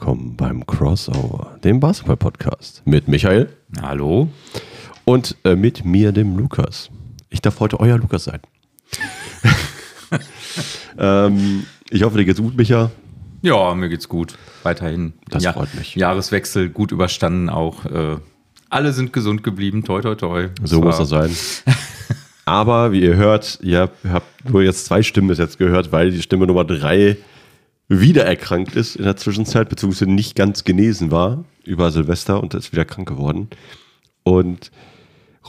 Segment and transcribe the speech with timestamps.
[0.00, 2.80] willkommen beim Crossover, dem Basketball-Podcast.
[2.86, 3.50] Mit Michael.
[3.82, 4.30] Hallo.
[5.04, 6.88] Und äh, mit mir, dem Lukas.
[7.28, 8.40] Ich darf heute euer Lukas sein.
[10.98, 12.90] ähm, ich hoffe, dir geht's gut, Micha.
[13.42, 14.38] Ja, mir geht's gut.
[14.62, 15.12] Weiterhin.
[15.28, 15.94] Das ja, freut mich.
[15.96, 17.84] Jahreswechsel gut überstanden auch.
[17.84, 18.16] Äh,
[18.70, 19.84] alle sind gesund geblieben.
[19.84, 20.48] Toi, toi, toi.
[20.64, 21.30] So muss das sein.
[22.46, 26.22] Aber wie ihr hört, ihr habt nur jetzt zwei Stimmen bis jetzt gehört, weil die
[26.22, 27.18] Stimme Nummer drei
[27.90, 32.70] wieder erkrankt ist in der Zwischenzeit, beziehungsweise nicht ganz genesen war über Silvester und ist
[32.72, 33.48] wieder krank geworden.
[34.22, 34.70] Und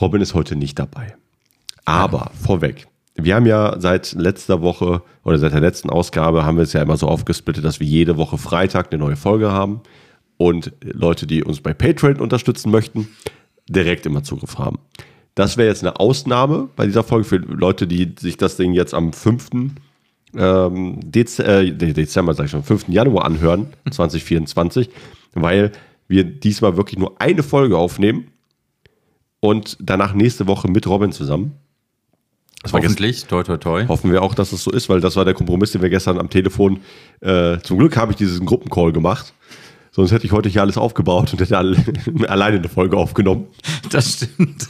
[0.00, 1.14] Robin ist heute nicht dabei.
[1.84, 6.64] Aber vorweg, wir haben ja seit letzter Woche oder seit der letzten Ausgabe haben wir
[6.64, 9.80] es ja immer so aufgesplittet, dass wir jede Woche Freitag eine neue Folge haben
[10.36, 13.06] und Leute, die uns bei Patreon unterstützen möchten,
[13.68, 14.80] direkt immer Zugriff haben.
[15.36, 18.94] Das wäre jetzt eine Ausnahme bei dieser Folge für Leute, die sich das Ding jetzt
[18.94, 19.50] am 5
[20.36, 22.88] ähm, Dez äh, Dezember, sag ich schon, 5.
[22.88, 24.90] Januar anhören, 2024,
[25.34, 25.72] weil
[26.08, 28.28] wir diesmal wirklich nur eine Folge aufnehmen
[29.40, 31.52] und danach nächste Woche mit Robin zusammen.
[32.62, 33.86] Das Hoffentlich, toi toi toi.
[33.88, 36.18] Hoffen wir auch, dass es so ist, weil das war der Kompromiss, den wir gestern
[36.18, 36.80] am Telefon,
[37.20, 39.32] äh, zum Glück habe ich diesen Gruppencall gemacht
[39.94, 41.76] Sonst hätte ich heute hier alles aufgebaut und hätte alle,
[42.28, 43.48] alleine eine Folge aufgenommen.
[43.90, 44.66] Das stimmt.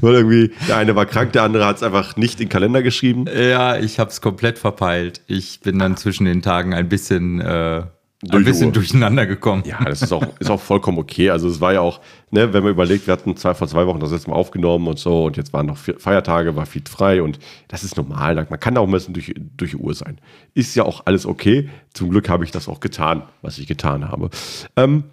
[0.00, 2.82] Weil irgendwie, der eine war krank, der andere hat es einfach nicht in den Kalender
[2.82, 3.26] geschrieben.
[3.26, 5.20] Ja, ich habe es komplett verpeilt.
[5.26, 7.82] Ich bin dann zwischen den Tagen ein bisschen äh,
[8.30, 8.72] ein bisschen Uhr.
[8.72, 9.62] durcheinander gekommen.
[9.66, 11.30] Ja, das ist auch, ist auch vollkommen okay.
[11.30, 14.00] Also es war ja auch, ne, wenn man überlegt, wir hatten zwei, vor zwei Wochen
[14.00, 17.38] das letzte Mal aufgenommen und so und jetzt waren noch Feiertage, war viel frei und
[17.68, 18.34] das ist normal.
[18.34, 20.18] Man kann auch ein bisschen durch, durch die Uhr sein.
[20.54, 21.68] Ist ja auch alles okay.
[21.92, 24.30] Zum Glück habe ich das auch getan, was ich getan habe.
[24.76, 25.04] Ähm,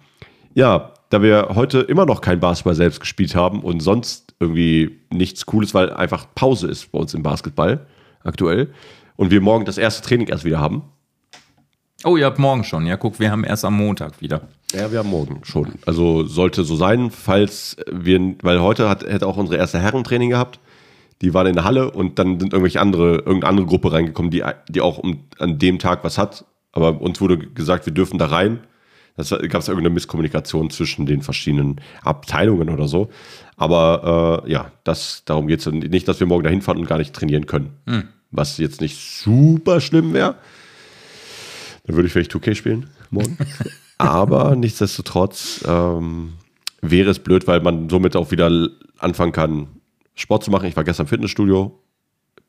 [0.54, 5.46] ja, da wir heute immer noch kein Basketball selbst gespielt haben und sonst irgendwie nichts
[5.46, 7.86] Cooles, weil einfach Pause ist bei uns im Basketball
[8.24, 8.72] aktuell
[9.16, 10.82] und wir morgen das erste Training erst wieder haben,
[12.04, 12.86] Oh, ihr habt morgen schon.
[12.86, 14.42] Ja, guck, wir haben erst am Montag wieder.
[14.74, 15.74] Ja, wir haben morgen schon.
[15.86, 20.58] Also sollte so sein, falls wir, weil heute hat, hätte auch unsere erste Herrentraining gehabt.
[21.20, 24.42] Die waren in der Halle und dann sind irgendwelche andere, irgendeine andere Gruppe reingekommen, die,
[24.68, 26.44] die auch um, an dem Tag was hat.
[26.72, 28.60] Aber uns wurde gesagt, wir dürfen da rein.
[29.16, 33.10] Da gab es irgendeine Misskommunikation zwischen den verschiedenen Abteilungen oder so.
[33.56, 36.98] Aber äh, ja, das, darum geht es nicht, dass wir morgen dahin fahren und gar
[36.98, 37.76] nicht trainieren können.
[37.86, 38.08] Hm.
[38.30, 40.36] Was jetzt nicht super schlimm wäre.
[41.92, 43.36] Dann würde ich vielleicht 2K spielen morgen.
[43.98, 46.32] Aber nichtsdestotrotz ähm,
[46.80, 49.68] wäre es blöd, weil man somit auch wieder anfangen kann,
[50.14, 50.68] Sport zu machen.
[50.68, 51.78] Ich war gestern im Fitnessstudio,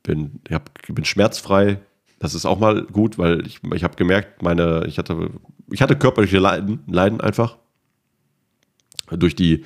[0.02, 1.80] bin, hab, bin schmerzfrei.
[2.20, 5.32] Das ist auch mal gut, weil ich, ich habe gemerkt, meine, ich hatte,
[5.70, 7.58] ich hatte körperliche Leiden, Leiden einfach.
[9.12, 9.66] Durch die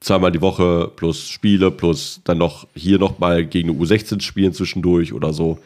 [0.00, 5.12] zweimal die Woche plus Spiele plus dann noch hier nochmal gegen eine U16 spielen zwischendurch
[5.12, 5.58] oder so.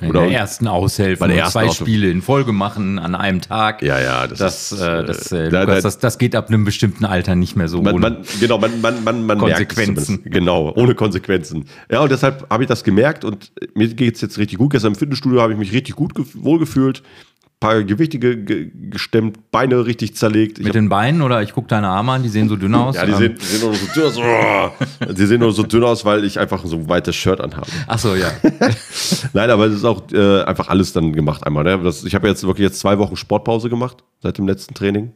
[0.00, 3.40] In Oder der ersten aushelfen, bei der ersten zwei Spiele in Folge machen an einem
[3.40, 3.82] Tag.
[3.82, 6.64] Ja, ja, das, das, ist, äh, das, äh, da, Lukas, das, das geht ab einem
[6.64, 10.22] bestimmten Alter nicht mehr so man, ohne man, genau, man, man, man, man Konsequenzen.
[10.24, 11.66] Genau, ohne Konsequenzen.
[11.90, 14.72] Ja, und deshalb habe ich das gemerkt und mir geht es jetzt richtig gut.
[14.72, 17.02] Gestern im Fitnessstudio habe ich mich richtig gut wohlgefühlt
[17.64, 20.58] paar Gewichte ge gestemmt, Beine richtig zerlegt.
[20.58, 22.94] Ich Mit den Beinen oder ich gucke deine Arme an, die sehen so dünn aus.
[22.94, 24.72] Ja, die, sehen, die sehen nur so dünn aus.
[25.16, 27.66] Die sehen nur so dünn aus, weil ich einfach so ein weites Shirt anhabe.
[27.86, 28.30] Ach so, ja.
[29.32, 31.64] Nein, aber es ist auch äh, einfach alles dann gemacht einmal.
[31.64, 31.78] Ne?
[31.82, 35.12] Das, ich habe jetzt wirklich jetzt zwei Wochen Sportpause gemacht seit dem letzten Training.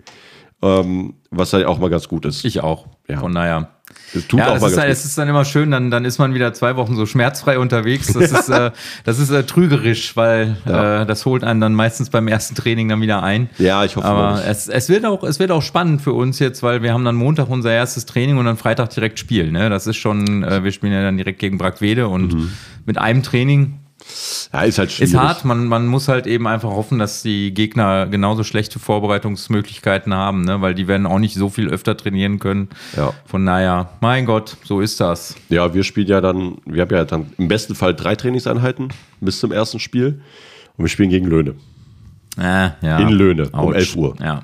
[0.61, 2.45] Ähm, was halt auch mal ganz gut ist.
[2.45, 2.87] Ich auch.
[3.09, 3.19] Ja.
[3.21, 3.69] Von naja.
[4.15, 6.19] Es tut ja, auch es, ist halt, es ist dann immer schön, dann, dann ist
[6.19, 8.13] man wieder zwei Wochen so schmerzfrei unterwegs.
[8.13, 8.71] Das ist, äh,
[9.05, 11.03] das ist äh, trügerisch, weil ja.
[11.03, 13.49] äh, das holt einen dann meistens beim ersten Training dann wieder ein.
[13.59, 16.63] Ja, ich hoffe Aber es, es, wird auch, es wird auch spannend für uns jetzt,
[16.63, 19.53] weil wir haben dann Montag unser erstes Training und dann Freitag direkt spielen.
[19.53, 19.71] Ne?
[19.71, 22.53] Das ist schon, äh, wir spielen ja dann direkt gegen Brackwede und mhm.
[22.85, 23.79] mit einem Training
[24.53, 25.13] ja, ist halt schwierig.
[25.13, 30.15] Ist hart, man, man muss halt eben einfach hoffen, dass die Gegner genauso schlechte Vorbereitungsmöglichkeiten
[30.15, 30.61] haben, ne?
[30.61, 32.69] weil die werden auch nicht so viel öfter trainieren können.
[32.97, 33.13] Ja.
[33.27, 35.37] Von naja, mein Gott, so ist das.
[35.49, 38.89] Ja, wir spielen ja dann, wir haben ja dann im besten Fall drei Trainingseinheiten
[39.21, 40.21] bis zum ersten Spiel
[40.77, 41.55] und wir spielen gegen Löhne.
[42.39, 42.99] Äh, ja.
[42.99, 43.65] In Löhne Ouch.
[43.65, 44.17] um 11 Uhr.
[44.21, 44.43] Ja.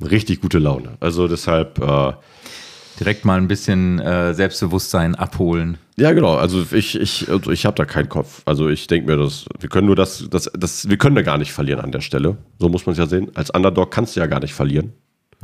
[0.00, 0.96] Richtig gute Laune.
[1.00, 1.78] Also deshalb.
[1.80, 2.12] Äh,
[2.98, 5.78] Direkt mal ein bisschen äh, Selbstbewusstsein abholen.
[5.96, 6.36] Ja, genau.
[6.36, 8.42] Also ich, ich, also ich habe da keinen Kopf.
[8.44, 11.38] Also ich denke mir, dass wir können nur das, das, das, wir können da gar
[11.38, 12.36] nicht verlieren an der Stelle.
[12.58, 13.30] So muss man es ja sehen.
[13.34, 14.92] Als Underdog kannst du ja gar nicht verlieren.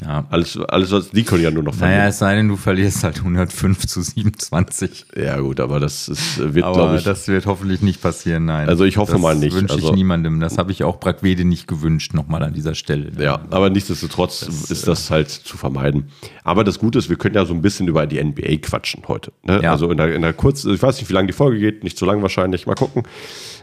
[0.02, 0.26] Ja.
[0.28, 1.98] Alles, alles, was die können ja nur noch verlieren.
[1.98, 5.06] Naja, es sei denn, du verlierst halt 105 zu 27.
[5.16, 7.04] Ja, gut, aber das ist, wird, glaube ich.
[7.04, 8.68] Das wird hoffentlich nicht passieren, nein.
[8.68, 9.52] Also ich hoffe das mal nicht.
[9.52, 10.40] Das wünsche ich also, niemandem.
[10.40, 13.12] Das habe ich auch Brackwede nicht gewünscht, nochmal an dieser Stelle.
[13.22, 16.10] Ja, aber nichtsdestotrotz das, ist das halt zu vermeiden.
[16.42, 19.32] Aber das Gute ist, wir können ja so ein bisschen über die NBA quatschen heute.
[19.44, 19.60] Ne?
[19.62, 19.72] Ja.
[19.72, 21.96] Also in der, in der kurz, ich weiß nicht, wie lange die Folge geht, nicht
[21.96, 22.66] zu lang wahrscheinlich.
[22.66, 23.04] Mal gucken.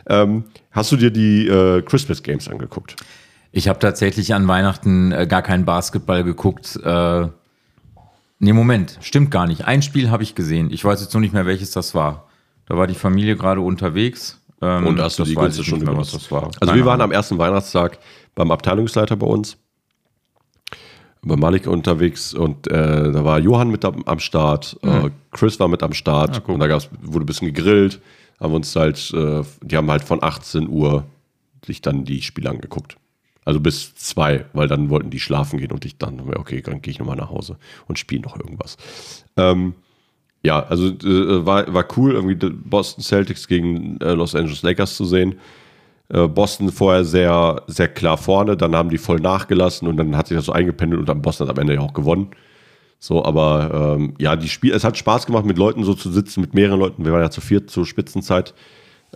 [0.08, 2.96] Ähm, hast du dir die äh, Christmas Games angeguckt?
[3.52, 6.80] Ich habe tatsächlich an Weihnachten äh, gar keinen Basketball geguckt.
[6.84, 7.28] Äh,
[8.40, 9.66] nee, Moment, stimmt gar nicht.
[9.66, 10.72] Ein Spiel habe ich gesehen.
[10.72, 12.28] Ich weiß jetzt noch nicht mehr, welches das war.
[12.66, 14.42] Da war die Familie gerade unterwegs.
[14.62, 16.44] Ähm, und hast du die Gunst schon mehr, was das war.
[16.44, 18.00] Also Keine wir waren am ersten Weihnachtstag
[18.36, 19.58] beim Abteilungsleiter bei uns,
[21.24, 24.90] bei Malik unterwegs und äh, da war Johann mit am, am Start, mhm.
[24.90, 28.00] äh, Chris war mit am Start ja, ah, und da gab's, wurde ein bisschen gegrillt,
[28.40, 31.06] haben uns halt, äh, die haben halt von 18 Uhr
[31.66, 32.98] sich dann die Spiele angeguckt.
[33.44, 36.92] Also bis zwei, weil dann wollten die schlafen gehen und ich dann, okay, dann gehe
[36.92, 37.58] ich nochmal nach Hause
[37.88, 38.78] und spiele noch irgendwas.
[39.36, 39.74] Ähm,
[40.44, 45.06] ja, also äh, war, war cool, irgendwie Boston Celtics gegen äh, Los Angeles Lakers zu
[45.06, 45.40] sehen.
[46.10, 50.28] Äh, Boston vorher sehr, sehr klar vorne, dann haben die voll nachgelassen und dann hat
[50.28, 52.32] sich das so eingependelt und dann Boston hat am Ende ja auch gewonnen.
[53.00, 56.42] So, aber ähm, ja, die Spiel, es hat Spaß gemacht, mit Leuten so zu sitzen,
[56.42, 57.04] mit mehreren Leuten.
[57.04, 58.54] Wir waren ja zu viert zur Spitzenzeit.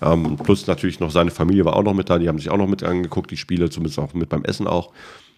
[0.02, 2.58] Ähm, plus natürlich noch seine Familie war auch noch mit da, die haben sich auch
[2.58, 4.92] noch mit angeguckt, die Spiele, zumindest auch mit beim Essen auch.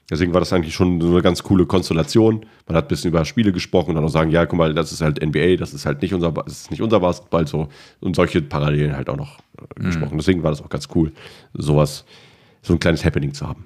[0.09, 2.45] Deswegen war das eigentlich schon so eine ganz coole Konstellation.
[2.65, 4.93] Man hat ein bisschen über Spiele gesprochen und dann auch sagen, ja, guck mal, das
[4.93, 7.67] ist halt NBA, das ist halt nicht unser, das ist nicht unser Basketball so
[7.99, 9.85] und solche Parallelen halt auch noch äh, mhm.
[9.85, 10.17] gesprochen.
[10.17, 11.11] Deswegen war das auch ganz cool,
[11.53, 12.05] sowas,
[12.61, 13.65] so ein kleines Happening zu haben.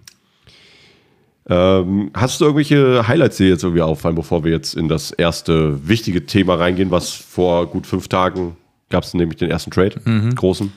[1.48, 5.88] Ähm, hast du irgendwelche Highlights, die jetzt irgendwie auffallen, bevor wir jetzt in das erste
[5.88, 8.58] wichtige Thema reingehen, was vor gut fünf Tagen
[8.90, 10.36] gab es nämlich den ersten Trade, mhm.
[10.36, 10.72] großen?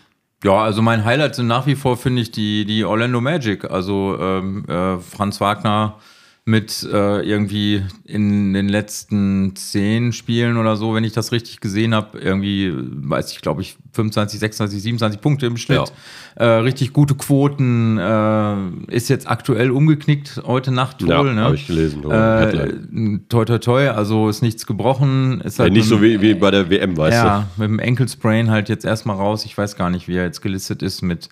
[0.45, 3.65] Ja, also mein Highlight sind nach wie vor, finde ich, die, die Orlando Magic.
[3.65, 5.99] Also ähm, äh, Franz Wagner
[6.47, 11.95] mit äh, irgendwie in den letzten zehn Spielen oder so, wenn ich das richtig gesehen
[11.95, 15.91] habe, irgendwie, weiß ich, glaube ich, 25, 26, 27 Punkte im Schnitt.
[16.39, 16.45] Ja.
[16.45, 17.97] Äh, richtig gute Quoten.
[17.97, 21.09] Äh, ist jetzt aktuell umgeknickt heute Nacht wohl.
[21.09, 21.41] Ja, ne?
[21.41, 22.05] habe ich gelesen.
[22.11, 25.41] Äh, toi, toi, toi, also ist nichts gebrochen.
[25.41, 27.29] Ist halt ja, nicht so wie, wie bei der WM, weißt ja, du?
[27.29, 29.47] Ja, mit dem Ankelsprain halt jetzt erstmal raus.
[29.47, 31.31] Ich weiß gar nicht, wie er jetzt gelistet ist mit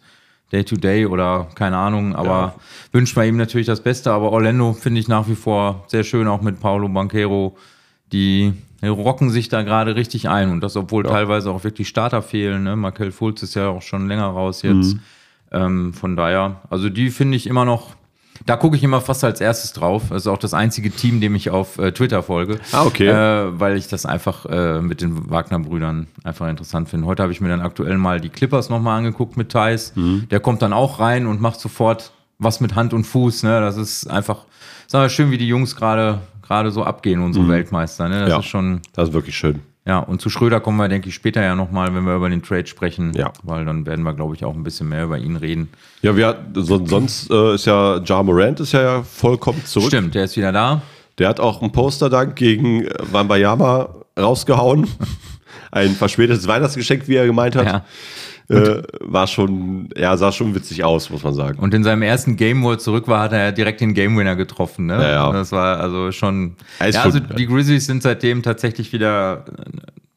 [0.52, 2.54] Day-to-Day -Day oder keine Ahnung, aber ja.
[2.93, 4.12] wünscht man ihm natürlich das Beste.
[4.12, 7.56] Aber Orlando finde ich nach wie vor sehr schön, auch mit Paulo Banquero.
[8.12, 8.52] Die
[8.82, 11.10] rocken sich da gerade richtig ein und das, obwohl ja.
[11.10, 12.64] teilweise auch wirklich Starter fehlen.
[12.64, 12.76] Ne?
[12.76, 14.94] Markel Fultz ist ja auch schon länger raus jetzt.
[14.94, 15.00] Mhm.
[15.52, 17.94] Ähm, von daher, also die finde ich immer noch
[18.47, 20.05] da gucke ich immer fast als erstes drauf.
[20.11, 22.59] Das ist auch das einzige Team, dem ich auf äh, Twitter folge.
[22.73, 23.09] Ah, okay.
[23.09, 27.06] Äh, weil ich das einfach äh, mit den Wagner-Brüdern einfach interessant finde.
[27.06, 29.93] Heute habe ich mir dann aktuell mal die Clippers nochmal angeguckt mit Thais.
[29.94, 30.29] Mhm.
[30.31, 33.44] Der kommt dann auch rein und macht sofort was mit Hand und Fuß.
[33.44, 33.61] Ne?
[33.61, 34.44] Das ist einfach,
[34.87, 37.50] sag mal, schön, wie die Jungs gerade gerade so abgehen, unsere mhm.
[37.50, 38.09] Weltmeister.
[38.09, 38.21] Ne?
[38.21, 38.81] Das ja, ist schon.
[38.93, 39.61] Das ist wirklich schön.
[39.84, 42.43] Ja, und zu Schröder kommen wir, denke ich, später ja nochmal, wenn wir über den
[42.43, 43.12] Trade sprechen.
[43.14, 43.32] Ja.
[43.43, 45.70] Weil dann werden wir, glaube ich, auch ein bisschen mehr über ihn reden.
[46.02, 49.88] Ja, wir, sonst äh, ist ja Ja Morant ist ja vollkommen zurück.
[49.88, 50.82] Stimmt, der ist wieder da.
[51.19, 53.88] Der hat auch einen Poster-Dank gegen äh, Wambayama
[54.19, 54.87] rausgehauen.
[55.73, 57.67] ein verspätetes Weihnachtsgeschenk, wie er gemeint hat.
[57.67, 57.84] Ja.
[58.49, 61.59] Äh, war schon, ja, sah schon witzig aus, muss man sagen.
[61.59, 64.37] Und in seinem ersten Game, wo er zurück war, hat er direkt den Game Winner
[64.37, 64.87] getroffen.
[64.87, 64.94] Ne?
[64.94, 65.33] Ja, ja.
[65.33, 66.56] Das war also schon.
[66.81, 69.44] Ja, also die Grizzlies sind seitdem tatsächlich wieder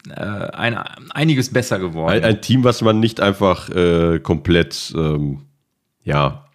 [0.10, 0.77] äh, ein,
[1.13, 2.12] einiges besser geworden.
[2.12, 5.42] Ein, ein, Team, was man nicht einfach äh, komplett, ähm,
[6.04, 6.45] ja,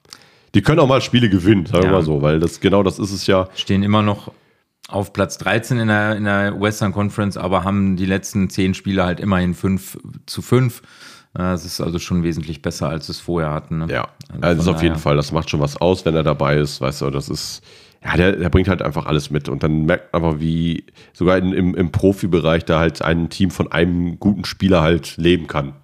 [0.54, 1.92] die können auch mal Spiele gewinnen, sagen wir ja.
[1.92, 3.48] mal so, weil das genau das ist es ja.
[3.54, 4.32] Stehen immer noch
[4.88, 9.04] auf Platz 13 in der, in der Western Conference, aber haben die letzten zehn Spiele
[9.04, 10.82] halt immerhin 5 zu 5.
[11.32, 13.78] Es ist also schon wesentlich besser, als es vorher hatten.
[13.78, 13.86] Ne?
[13.88, 16.56] Ja, also, also ist auf jeden Fall, das macht schon was aus, wenn er dabei
[16.56, 17.62] ist, weißt du, das ist,
[18.04, 21.38] ja, der, der bringt halt einfach alles mit und dann merkt man einfach, wie sogar
[21.38, 25.74] in, im, im Profibereich da halt ein Team von einem guten Spieler halt leben kann.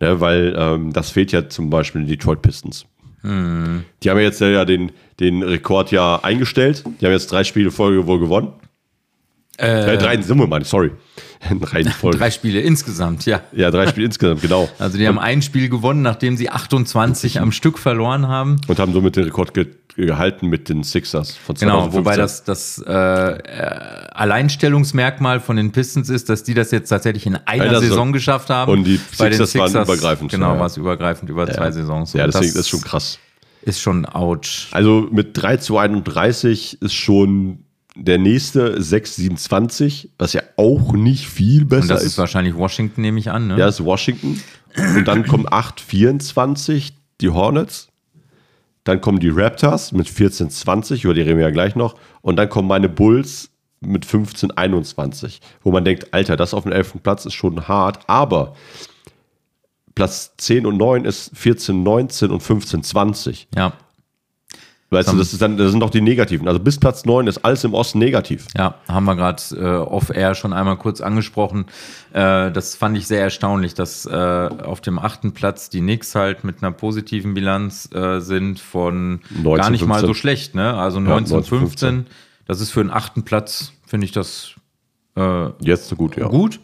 [0.00, 2.86] Ne, weil ähm, das fehlt ja zum Beispiel in Detroit Pistons.
[3.22, 3.84] Hm.
[4.02, 6.84] Die haben ja jetzt ja den, den Rekord ja eingestellt.
[7.00, 8.52] Die haben jetzt drei Spiele Folge wohl gewonnen.
[9.58, 10.92] Äh, äh, drei in Summe, meine sorry.
[11.60, 13.42] drei, drei Spiele insgesamt, ja.
[13.52, 14.68] Ja, drei Spiele insgesamt, genau.
[14.78, 18.60] Also die haben ein Spiel gewonnen, nachdem sie 28 am Stück verloren haben.
[18.66, 21.68] Und haben somit den Rekord ge gehalten mit den Sixers von 2015.
[21.68, 27.26] Genau, wobei das, das äh, Alleinstellungsmerkmal von den Pistons ist, dass die das jetzt tatsächlich
[27.26, 28.72] in einer Alter, Saison geschafft haben.
[28.72, 30.32] Und die Sixers, Sixers waren übergreifend.
[30.32, 30.58] Genau, ja.
[30.58, 31.54] war es übergreifend über ja.
[31.54, 32.12] zwei Saisons.
[32.12, 33.20] ja, deswegen das ist schon krass.
[33.62, 34.66] Ist schon ouch.
[34.72, 37.63] Also mit 3 zu 31 ist schon
[37.96, 41.90] der nächste 6,27, was ja auch nicht viel besser ist.
[41.90, 42.12] Und das ist.
[42.12, 43.48] ist wahrscheinlich Washington, nehme ich an.
[43.48, 43.58] Ne?
[43.58, 44.40] Ja, ist Washington.
[44.96, 47.88] Und dann kommen 8,24 die Hornets.
[48.82, 51.96] Dann kommen die Raptors mit 14,20, über die reden wir ja gleich noch.
[52.20, 55.40] Und dann kommen meine Bulls mit 15,21.
[55.62, 57.02] Wo man denkt, Alter, das auf dem 11.
[57.02, 58.00] Platz ist schon hart.
[58.08, 58.54] Aber
[59.94, 63.46] Platz 10 und 9 ist 14,19 und 15,20.
[63.56, 63.72] Ja.
[64.94, 66.48] Weißt du, das, ist dann, das sind doch die Negativen.
[66.48, 68.46] Also bis Platz 9 ist alles im Osten negativ.
[68.56, 71.66] Ja, haben wir gerade äh, off-air schon einmal kurz angesprochen.
[72.12, 76.44] Äh, das fand ich sehr erstaunlich, dass äh, auf dem achten Platz die Knicks halt
[76.44, 79.88] mit einer positiven Bilanz äh, sind von 19, gar nicht 15.
[79.88, 80.54] mal so schlecht.
[80.54, 80.74] Ne?
[80.74, 81.88] Also 19, ja, 19 15.
[81.88, 82.06] 15.
[82.46, 84.54] Das ist für den achten Platz, finde ich das
[85.16, 86.28] äh, jetzt so gut, ja.
[86.28, 86.60] Gut.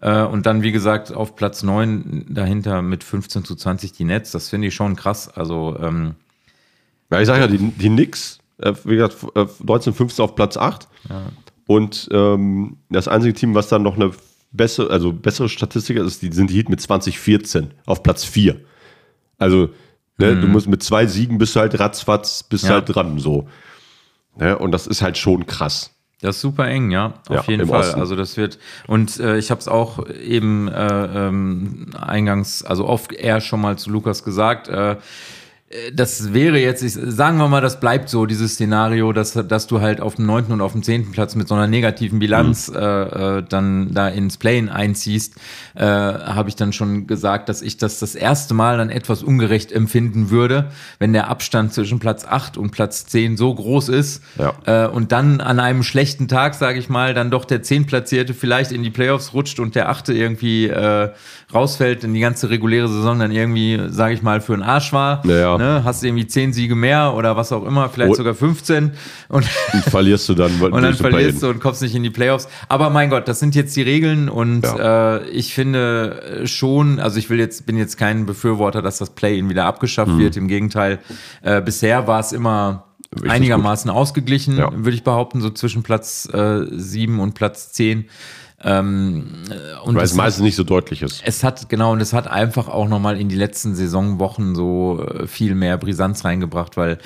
[0.00, 4.32] Äh, und dann, wie gesagt, auf Platz 9 dahinter mit 15 zu 20 die Nets.
[4.32, 5.28] Das finde ich schon krass.
[5.28, 6.16] Also, ähm,
[7.12, 10.88] ja, ich sage ja, die, die Knicks, äh, wie gesagt, 1915 äh, auf Platz 8.
[11.08, 11.22] Ja.
[11.66, 14.12] Und ähm, das einzige Team, was dann noch eine
[14.50, 18.60] bessere, also bessere Statistik ist, die sind die Heat mit 2014 auf Platz 4.
[19.38, 19.70] Also,
[20.18, 20.40] ne, mhm.
[20.40, 22.70] du musst mit zwei Siegen bist du halt ratzfatz, bist ja.
[22.70, 23.48] halt dran, so.
[24.36, 25.90] Ne, und das ist halt schon krass.
[26.22, 27.80] Das ist super eng, ja, auf ja, jeden Fall.
[27.80, 28.00] Osten.
[28.00, 33.12] Also das wird und äh, ich habe es auch eben äh, ähm, eingangs, also oft
[33.12, 34.68] eher schon mal zu Lukas gesagt.
[34.68, 34.96] Äh,
[35.92, 39.80] das wäre jetzt, ich, sagen wir mal, das bleibt so, dieses Szenario, dass, dass du
[39.80, 42.76] halt auf dem neunten und auf dem zehnten Platz mit so einer negativen Bilanz mhm.
[42.76, 45.36] äh, äh, dann da ins Playen einziehst,
[45.74, 49.72] äh, habe ich dann schon gesagt, dass ich das das erste Mal dann etwas ungerecht
[49.72, 54.52] empfinden würde, wenn der Abstand zwischen Platz acht und Platz zehn so groß ist ja.
[54.66, 58.72] äh, und dann an einem schlechten Tag, sage ich mal, dann doch der zehntplatzierte vielleicht
[58.72, 61.10] in die Playoffs rutscht und der achte irgendwie äh,
[61.54, 65.26] rausfällt, in die ganze reguläre Saison dann irgendwie, sage ich mal, für einen Arsch war.
[65.26, 65.61] Ja.
[65.62, 65.84] Ne?
[65.84, 68.14] Hast du irgendwie zehn Siege mehr oder was auch immer, vielleicht oh.
[68.14, 68.90] sogar 15.
[69.28, 70.60] Und, und verlierst du dann.
[70.60, 72.48] und dann verlierst du und kommst nicht in die Playoffs.
[72.68, 75.18] Aber mein Gott, das sind jetzt die Regeln und ja.
[75.18, 79.48] äh, ich finde schon, also ich will jetzt, bin jetzt kein Befürworter, dass das Play-In
[79.48, 80.18] wieder abgeschafft mhm.
[80.18, 80.36] wird.
[80.36, 80.98] Im Gegenteil,
[81.42, 82.86] äh, bisher war es immer
[83.28, 83.96] einigermaßen gut.
[83.96, 84.70] ausgeglichen, ja.
[84.72, 88.06] würde ich behaupten, so zwischen Platz äh, 7 und Platz 10.
[88.64, 89.26] Ähm,
[89.84, 91.22] und Weil es meistens nicht so deutlich ist.
[91.24, 95.26] Es hat, genau, und es hat einfach auch nochmal in die letzten Saisonwochen so äh,
[95.26, 96.98] viel mehr Brisanz reingebracht, weil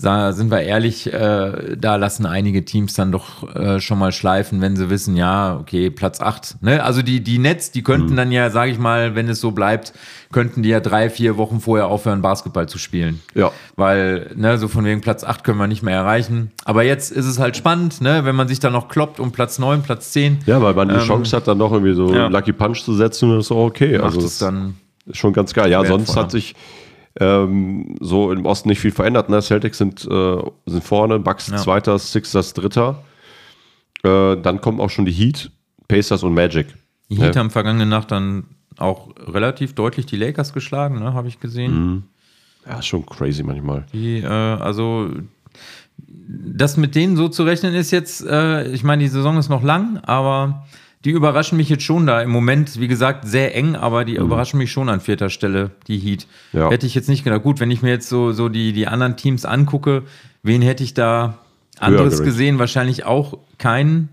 [0.00, 4.74] sind wir ehrlich, äh, da lassen einige Teams dann doch äh, schon mal schleifen, wenn
[4.74, 6.62] sie wissen, ja, okay, Platz 8.
[6.62, 6.82] Ne?
[6.82, 8.16] Also die, die Nets, die könnten mhm.
[8.16, 9.92] dann ja, sage ich mal, wenn es so bleibt,
[10.32, 13.20] könnten die ja drei, vier Wochen vorher aufhören, Basketball zu spielen.
[13.34, 13.50] Ja.
[13.76, 16.50] Weil, ne, so von wegen Platz 8 können wir nicht mehr erreichen.
[16.64, 19.58] Aber jetzt ist es halt spannend, ne, wenn man sich dann noch kloppt um Platz
[19.58, 20.38] 9, Platz 10.
[20.46, 22.28] Ja, weil man die ähm, Chance hat, dann noch irgendwie so ja.
[22.28, 23.98] Lucky Punch zu setzen, das ist auch okay.
[23.98, 25.70] Macht also dann ist schon ganz geil.
[25.70, 26.54] Ja, sonst hat sich
[27.18, 29.28] ähm, so im Osten nicht viel verändert.
[29.28, 29.42] Ne?
[29.42, 31.56] Celtics sind, äh, sind vorne, Bucks ja.
[31.56, 33.02] Zweiter, Sixers Dritter.
[34.02, 35.50] Äh, dann kommen auch schon die Heat,
[35.88, 36.68] Pacers und Magic.
[37.08, 37.40] Die Heat ja.
[37.40, 38.44] haben vergangene Nacht dann
[38.76, 41.12] auch relativ deutlich die Lakers geschlagen, ne?
[41.12, 41.72] habe ich gesehen.
[41.72, 42.02] Mhm.
[42.66, 43.86] Ja, ist schon crazy manchmal.
[43.92, 45.10] Die, äh, also
[46.06, 49.62] das mit denen so zu rechnen ist jetzt, äh, ich meine, die Saison ist noch
[49.62, 50.66] lang, aber
[51.04, 52.20] die überraschen mich jetzt schon da.
[52.20, 54.26] Im Moment, wie gesagt, sehr eng, aber die mhm.
[54.26, 56.26] überraschen mich schon an vierter Stelle, die Heat.
[56.52, 56.70] Ja.
[56.70, 57.42] Hätte ich jetzt nicht gedacht.
[57.42, 60.02] Gut, wenn ich mir jetzt so, so die, die anderen Teams angucke,
[60.42, 61.38] wen hätte ich da
[61.78, 62.58] anderes gesehen?
[62.58, 64.10] Wahrscheinlich auch keinen.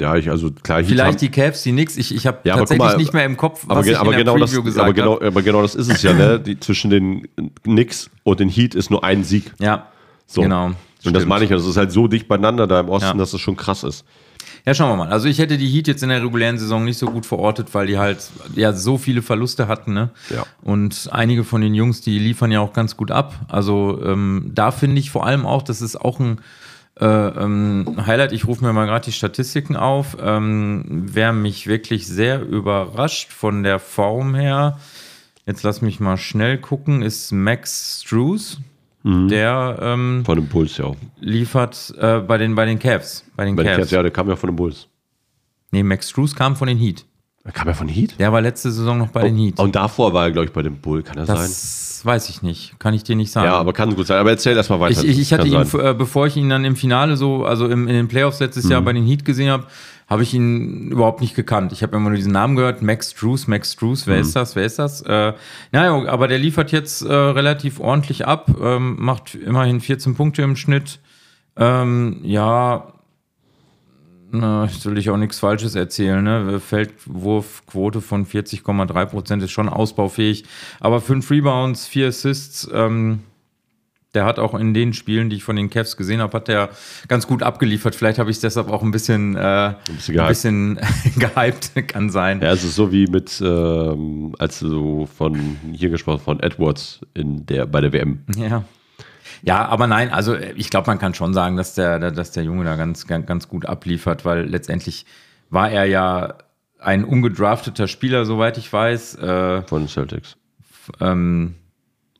[0.00, 0.78] Ja, ich, also klar.
[0.78, 1.96] Heat Vielleicht die Cavs, die nix.
[1.96, 4.18] Ich, ich habe ja, tatsächlich mal, nicht mehr im Kopf, was aber, ich aber in
[4.18, 6.40] genau Preview das, gesagt aber genau, aber genau das ist es ja, ne?
[6.46, 7.28] Die, zwischen den
[7.64, 9.52] Knicks und den Heat ist nur ein Sieg.
[9.58, 9.88] Ja,
[10.26, 10.40] so.
[10.42, 10.70] genau.
[11.04, 13.14] Und das meine ich, das ist halt so dicht beieinander da im Osten, ja.
[13.14, 14.04] dass es das schon krass ist.
[14.64, 15.08] Ja, schauen wir mal.
[15.10, 17.86] Also ich hätte die Heat jetzt in der regulären Saison nicht so gut verortet, weil
[17.86, 19.94] die halt ja so viele Verluste hatten.
[19.94, 20.10] Ne?
[20.30, 20.44] Ja.
[20.62, 23.34] Und einige von den Jungs, die liefern ja auch ganz gut ab.
[23.48, 26.40] Also ähm, da finde ich vor allem auch, das ist auch ein
[27.00, 28.32] äh, ähm, Highlight.
[28.32, 30.16] Ich rufe mir mal gerade die Statistiken auf.
[30.20, 34.78] Ähm, wer mich wirklich sehr überrascht von der Form her,
[35.46, 38.58] jetzt lass mich mal schnell gucken, ist Max Struess.
[39.08, 39.28] Mhm.
[39.28, 40.92] Der ähm, von den Bulls, ja.
[41.18, 43.24] Liefert äh, bei, den, bei den Cavs.
[43.36, 43.74] Bei den, bei Cavs.
[43.74, 43.90] den Cavs.
[43.90, 44.86] Ja, der kam ja von den Bulls.
[45.70, 47.06] Nee, Max Struess kam von den Heat.
[47.42, 48.16] Der kam ja von Heat?
[48.18, 49.58] Der war letzte Saison noch bei oh, den Heat.
[49.58, 51.06] Und davor war er, glaube ich, bei den Bulls.
[51.06, 51.48] Kann das, das sein?
[51.48, 52.78] Das weiß ich nicht.
[52.78, 53.46] Kann ich dir nicht sagen.
[53.46, 54.18] Ja, aber kann gut sein.
[54.18, 55.02] Aber erzähl erstmal weiter.
[55.02, 57.88] Ich, ich, ich hatte ihn, äh, bevor ich ihn dann im Finale so, also im,
[57.88, 58.72] in den Playoffs letztes mhm.
[58.72, 59.64] Jahr bei den Heat gesehen habe,
[60.08, 61.72] habe ich ihn überhaupt nicht gekannt.
[61.72, 64.22] Ich habe immer nur diesen Namen gehört, Max Drews, Max Drews, wer mhm.
[64.22, 65.02] ist das, wer ist das?
[65.02, 65.34] Äh,
[65.70, 70.56] naja, aber der liefert jetzt äh, relativ ordentlich ab, ähm, macht immerhin 14 Punkte im
[70.56, 71.00] Schnitt.
[71.56, 72.94] Ähm, ja,
[74.30, 76.22] na, ich soll ich auch nichts Falsches erzählen.
[76.22, 76.60] Ne?
[76.60, 80.44] Feldwurfquote von 40,3 Prozent ist schon ausbaufähig.
[80.80, 83.20] Aber fünf Rebounds, vier Assists, ähm,
[84.14, 86.70] der hat auch in den Spielen, die ich von den Cavs gesehen habe, hat der
[87.08, 87.94] ganz gut abgeliefert.
[87.94, 90.20] Vielleicht habe ich es deshalb auch ein bisschen, äh, ein bisschen, gehypt.
[90.20, 90.80] Ein bisschen
[91.16, 92.40] gehypt, kann sein.
[92.40, 97.44] Ja, es ist so wie mit, ähm, als du von hier gesprochen von Edwards in
[97.46, 98.24] der, bei der WM.
[98.36, 98.64] Ja.
[99.42, 102.64] Ja, aber nein, also ich glaube, man kann schon sagen, dass der, dass der Junge
[102.64, 105.06] da ganz, ganz gut abliefert, weil letztendlich
[105.50, 106.34] war er ja
[106.80, 109.16] ein ungedrafteter Spieler, soweit ich weiß.
[109.16, 110.36] Äh, von Celtics.
[111.00, 111.54] Ähm,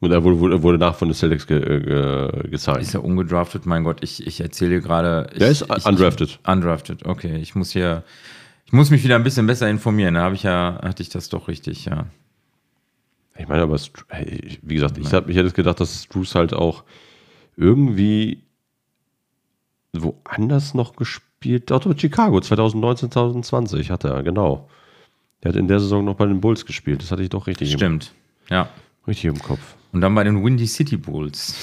[0.00, 2.82] Und er wurde, wurde nach von den Celtics ge, ge, gesigned.
[2.82, 3.66] Ist er ungedraftet?
[3.66, 5.28] Mein Gott, ich, ich erzähle dir gerade.
[5.36, 6.38] Der ist ich, undrafted.
[6.46, 7.36] undrafted, okay.
[7.38, 8.04] Ich muss hier,
[8.64, 10.14] ich muss mich wieder ein bisschen besser informieren.
[10.14, 12.06] Da habe ich ja, hatte ich das doch richtig, ja.
[13.36, 13.78] Ich meine, aber
[14.62, 16.84] wie gesagt, ich, hab, ich hätte gedacht, dass Struce halt auch
[17.56, 18.42] irgendwie
[19.92, 21.70] woanders noch gespielt.
[21.70, 24.68] Doch, Chicago 2019, 2020 hat er, genau.
[25.40, 27.02] Er hat in der Saison noch bei den Bulls gespielt.
[27.02, 28.12] Das hatte ich doch richtig Stimmt,
[28.48, 28.68] im, ja.
[29.06, 29.76] Richtig im Kopf.
[29.92, 31.54] Und dann bei den Windy City Bulls.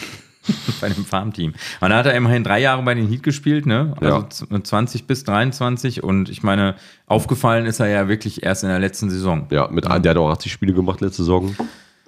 [0.82, 1.54] bei dem Farmteam.
[1.82, 3.96] Und da hat er immerhin drei Jahre bei den Heat gespielt, ne?
[4.00, 4.64] Also ja.
[4.64, 6.04] 20 bis 23.
[6.04, 6.76] Und ich meine,
[7.08, 9.48] aufgefallen ist er ja wirklich erst in der letzten Saison.
[9.52, 11.56] Ja, mit, der hat auch 80 Spiele gemacht letzte Saison.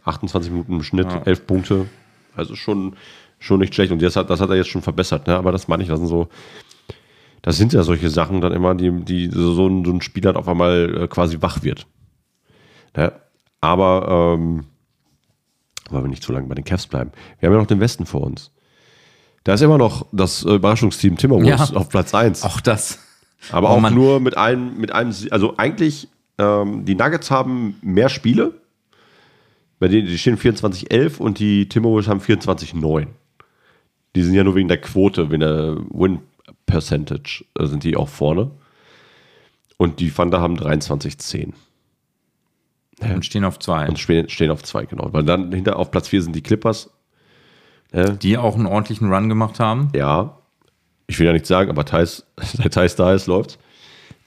[0.04, 1.22] 28 Minuten im Schnitt, ja.
[1.24, 1.86] 11 Punkte.
[2.36, 2.96] Also schon,
[3.40, 3.92] schon nicht schlecht.
[3.92, 5.36] Und das hat, das hat er jetzt schon verbessert, ne?
[5.36, 6.30] Aber das meine ich, das sind so.
[7.44, 10.50] Das sind ja solche Sachen dann immer, die, die so, ein, so ein Spieler auf
[10.50, 11.88] einmal äh, quasi wach wird.
[12.96, 13.14] Ne?
[13.62, 14.66] Aber ähm,
[15.90, 17.12] weil wir nicht zu lange bei den Cavs bleiben.
[17.40, 18.52] Wir haben ja noch den Westen vor uns.
[19.44, 21.78] Da ist immer noch das äh, Überraschungsteam Timberwolves ja.
[21.78, 22.44] auf Platz 1.
[22.44, 23.00] Auch das.
[23.52, 23.94] Aber oh, auch Mann.
[23.94, 28.54] nur mit einem, mit einem, also eigentlich, ähm, die Nuggets haben mehr Spiele.
[29.80, 33.08] Bei denen, die stehen 24-11 und die Timberwolves haben 24-9.
[34.16, 36.20] Die sind ja nur wegen der Quote, wegen der Win
[36.66, 38.52] Percentage, äh, sind die auch vorne.
[39.78, 41.54] Und die Thunder haben 23-10.
[43.00, 43.88] Und stehen auf zwei.
[43.88, 45.14] Und stehen, auf zwei, genau.
[45.14, 46.90] Weil dann hinter auf Platz vier sind die Clippers.
[47.94, 49.90] Die auch einen ordentlichen Run gemacht haben.
[49.96, 50.40] Ja.
[51.08, 53.58] Ich will ja nichts sagen, aber Thais, seit Thais da ist, läuft's.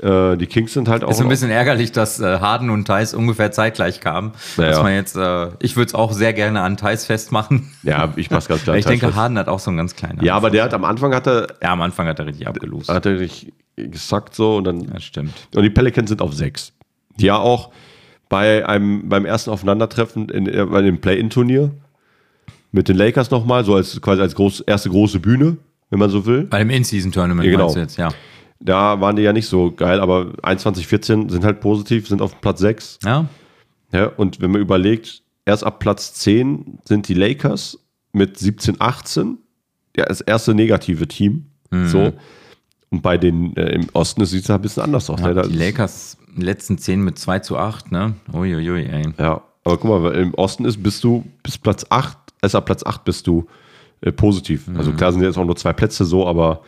[0.02, 1.10] Äh, die Kings sind halt auch.
[1.10, 4.32] Ist ein bisschen ärgerlich, dass äh, Harden und Thais ungefähr zeitgleich kamen.
[4.56, 4.70] Naja.
[4.70, 7.70] Dass man jetzt, äh, ich würde es auch sehr gerne an Thais festmachen.
[7.82, 8.76] Ja, ich mach's ganz klar.
[8.76, 9.18] ich denke, fest.
[9.18, 10.22] Harden hat auch so einen ganz kleinen.
[10.24, 11.48] Ja, aber der hat am Anfang hat er.
[11.62, 12.88] Ja, am Anfang hat er richtig abgelost.
[12.88, 14.86] Hat er richtig gesagt so und dann.
[14.86, 15.34] Das stimmt.
[15.54, 16.72] Und die Pelicans sind auf sechs.
[17.16, 17.70] Die ja auch
[18.30, 21.72] bei einem, beim ersten Aufeinandertreffen in, äh, bei dem Play-In-Turnier
[22.72, 25.58] mit den Lakers nochmal, so als quasi als groß, erste große Bühne,
[25.90, 26.44] wenn man so will.
[26.44, 27.74] Bei dem In-Season-Tournament ja, genau.
[27.74, 28.08] jetzt, ja.
[28.60, 32.40] Da waren die ja nicht so geil, aber 21, 14 sind halt positiv, sind auf
[32.40, 33.00] Platz 6.
[33.04, 33.26] Ja.
[33.92, 34.06] ja.
[34.06, 37.78] Und wenn man überlegt, erst ab Platz 10 sind die Lakers
[38.12, 39.38] mit 17, 18
[39.96, 41.46] ja, das erste negative Team.
[41.70, 41.88] Mhm.
[41.88, 42.12] So.
[42.90, 45.20] Und bei den äh, im Osten sieht es ein bisschen anders aus.
[45.20, 45.42] Ja, ne?
[45.48, 48.14] die Lakers letzten 10 mit 2 zu 8, ne?
[48.32, 49.04] Uiuiui, ey.
[49.18, 52.84] Ja, aber guck mal, im Osten ist, bist du bis Platz 8, also ab Platz
[52.84, 53.46] 8 bist du
[54.00, 54.62] äh, positiv.
[54.68, 54.78] Also mhm.
[54.78, 56.62] Also klar sind jetzt auch nur zwei Plätze so, aber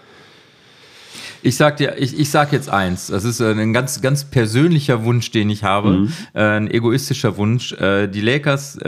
[1.42, 3.08] ich sag dir, ich, ich sag jetzt eins.
[3.08, 5.90] Das ist äh, ein ganz, ganz persönlicher Wunsch, den ich habe.
[5.90, 6.12] Mhm.
[6.34, 7.72] Äh, ein egoistischer Wunsch.
[7.72, 8.78] Äh, die Lakers,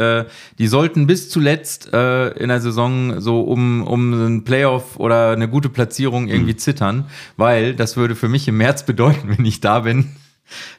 [0.59, 5.69] die sollten bis zuletzt in der Saison so um, um einen Playoff oder eine gute
[5.69, 6.59] Platzierung irgendwie mhm.
[6.59, 7.05] zittern,
[7.37, 10.13] weil das würde für mich im März bedeuten, wenn ich da bin,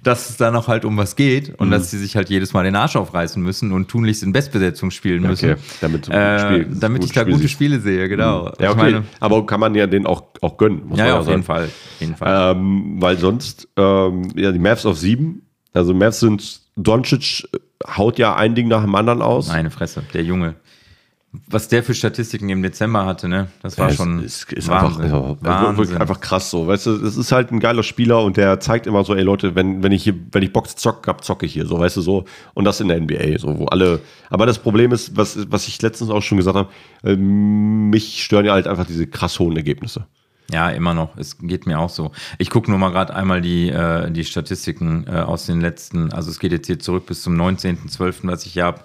[0.03, 1.71] dass es da noch halt um was geht und mhm.
[1.71, 5.23] dass sie sich halt jedes Mal den Arsch aufreißen müssen und tunlichst in Bestbesetzung spielen
[5.23, 5.51] müssen.
[5.51, 5.61] Okay.
[5.81, 8.45] Damit, äh, Spiel, damit ich da gute Spiele sehe, genau.
[8.45, 8.51] Mhm.
[8.59, 8.77] Ja, okay.
[8.77, 10.83] Meine, Aber kann man ja den auch, auch gönnen.
[10.87, 11.69] Muss ja, ja auf jeden Fall.
[11.99, 12.55] jeden Fall.
[12.55, 17.47] Ähm, weil sonst, ähm, ja, die Mavs auf sieben, also Mavs sind, Doncic
[17.85, 19.47] haut ja ein Ding nach dem anderen aus.
[19.47, 20.55] Meine Fresse, der Junge
[21.47, 23.47] was der für Statistiken im Dezember hatte, ne?
[23.61, 25.03] Das war ja, schon ist, ist Wahnsinn.
[25.03, 25.77] Einfach, Wahnsinn.
[25.77, 26.67] wirklich einfach krass so.
[26.67, 29.55] Weißt du, es ist halt ein geiler Spieler und der zeigt immer so, ey Leute,
[29.55, 32.01] wenn, wenn ich hier, wenn ich Box zock hab, zocke ich hier, so, weißt du,
[32.01, 32.25] so.
[32.53, 33.99] Und das in der NBA, so, wo alle.
[34.29, 36.69] Aber das Problem ist, was, was ich letztens auch schon gesagt habe,
[37.03, 40.05] äh, mich stören ja halt einfach diese krass hohen Ergebnisse.
[40.51, 41.17] Ja, immer noch.
[41.17, 42.11] Es geht mir auch so.
[42.37, 46.29] Ich gucke nur mal gerade einmal die, äh, die Statistiken äh, aus den letzten, also
[46.29, 48.81] es geht jetzt hier zurück bis zum 19.12., was ich hier habe.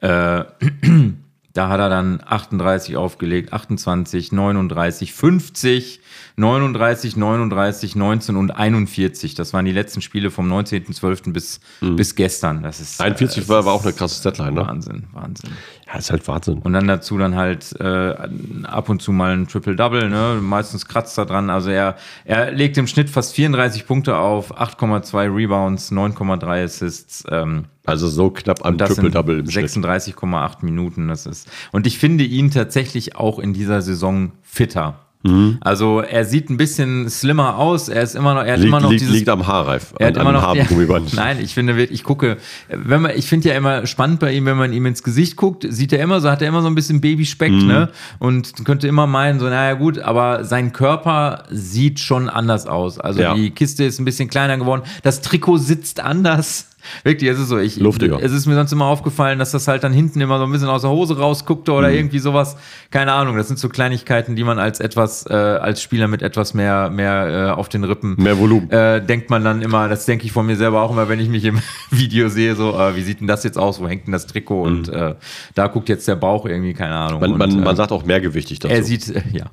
[0.00, 0.44] Äh,
[1.52, 6.00] Da hat er dann 38 aufgelegt, 28, 39, 50,
[6.36, 9.34] 39, 39, 19 und 41.
[9.34, 11.32] Das waren die letzten Spiele vom 19.12.
[11.32, 11.96] bis, mhm.
[11.96, 12.62] bis gestern.
[12.62, 14.60] Das ist, 41 äh, war aber auch eine krasse Deadline, ne?
[14.66, 15.50] Wahnsinn, Wahnsinn.
[15.88, 16.58] Ja, ist halt Wahnsinn.
[16.58, 18.14] Und dann dazu dann halt äh,
[18.62, 20.38] ab und zu mal ein Triple-Double, ne?
[20.40, 21.50] Meistens kratzt er dran.
[21.50, 27.24] Also er, er legt im Schnitt fast 34 Punkte auf, 8,2 Rebounds, 9,3 Assists.
[27.28, 31.08] Ähm, also so knapp an Triple-Double im 36,8 Minuten.
[31.08, 31.48] Das ist.
[31.72, 34.98] Und ich finde ihn tatsächlich auch in dieser Saison fitter.
[35.22, 35.58] Mhm.
[35.60, 37.88] Also er sieht ein bisschen slimmer aus.
[37.88, 39.92] Er ist immer noch, er hat liegt, immer noch liegt, dieses, liegt am Haarreif.
[39.98, 40.64] Er hat immer noch, ja,
[41.14, 44.56] nein, ich finde, ich gucke, wenn man, ich finde ja immer spannend bei ihm, wenn
[44.56, 47.02] man ihm ins Gesicht guckt, sieht er immer so, hat er immer so ein bisschen
[47.02, 47.66] Babyspeck, mhm.
[47.66, 47.88] ne?
[48.18, 52.98] Und könnte immer meinen, so, naja gut, aber sein Körper sieht schon anders aus.
[52.98, 53.34] Also ja.
[53.34, 54.82] die Kiste ist ein bisschen kleiner geworden.
[55.02, 56.69] Das Trikot sitzt anders.
[57.04, 57.58] Wirklich, es ist so.
[57.58, 58.18] Ich, Luftiger.
[58.22, 60.68] Es ist mir sonst immer aufgefallen, dass das halt dann hinten immer so ein bisschen
[60.68, 61.94] aus der Hose rausguckte oder mhm.
[61.94, 62.56] irgendwie sowas.
[62.90, 63.36] Keine Ahnung.
[63.36, 67.48] Das sind so Kleinigkeiten, die man als etwas, äh, als Spieler mit etwas mehr, mehr
[67.48, 68.16] äh, auf den Rippen.
[68.18, 68.70] Mehr Volumen.
[68.70, 71.28] Äh, denkt man dann immer, das denke ich von mir selber auch immer, wenn ich
[71.28, 73.80] mich im Video sehe, so, äh, wie sieht denn das jetzt aus?
[73.80, 74.64] Wo hängt denn das Trikot?
[74.64, 74.76] Mhm.
[74.76, 75.14] Und äh,
[75.54, 77.20] da guckt jetzt der Bauch irgendwie, keine Ahnung.
[77.20, 78.74] Man, und, man, man äh, sagt auch mehrgewichtig dazu.
[78.74, 79.46] Er sieht, ja.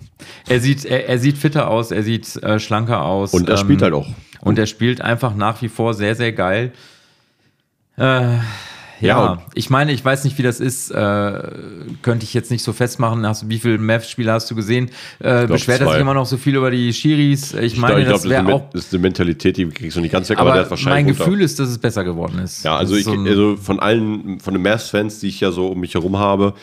[0.47, 3.33] Er sieht, er, er sieht fitter aus, er sieht äh, schlanker aus.
[3.33, 4.07] Und er ähm, spielt halt auch.
[4.41, 6.71] Und er spielt einfach nach wie vor sehr, sehr geil.
[7.97, 8.37] Äh,
[8.99, 10.91] ja, ja ich meine, ich weiß nicht, wie das ist.
[10.91, 11.41] Äh,
[12.01, 13.25] könnte ich jetzt nicht so festmachen.
[13.25, 14.89] Hast, wie viele Mavs-Spiele hast du gesehen?
[15.19, 17.53] Äh, glaub, beschwert er sich immer noch so viel über die Schiris?
[17.53, 18.69] Ich, ich meine, glaub, das wäre auch.
[18.71, 21.17] Das ist eine Mentalität, die kriegst du nicht ganz weg, aber, aber der hat wahrscheinlich.
[21.17, 22.63] Mein Gefühl ist, dass es besser geworden ist.
[22.63, 25.79] Ja, also, ich, so also von allen, von den Mavs-Fans, die ich ja so um
[25.79, 26.53] mich herum habe,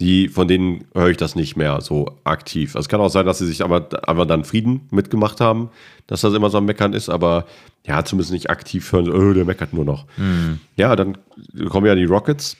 [0.00, 2.74] die, von denen höre ich das nicht mehr so aktiv.
[2.74, 5.70] Also es kann auch sein, dass sie sich aber, aber dann Frieden mitgemacht haben,
[6.08, 7.46] dass das immer so am Meckern ist, aber
[7.86, 10.06] ja, zumindest nicht aktiv hören, oh, der meckert nur noch.
[10.16, 10.60] Mhm.
[10.76, 11.18] Ja, dann
[11.68, 12.56] kommen ja die Rockets.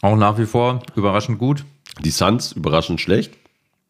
[0.00, 1.64] Auch nach wie vor überraschend gut.
[2.04, 3.32] Die Suns überraschend schlecht,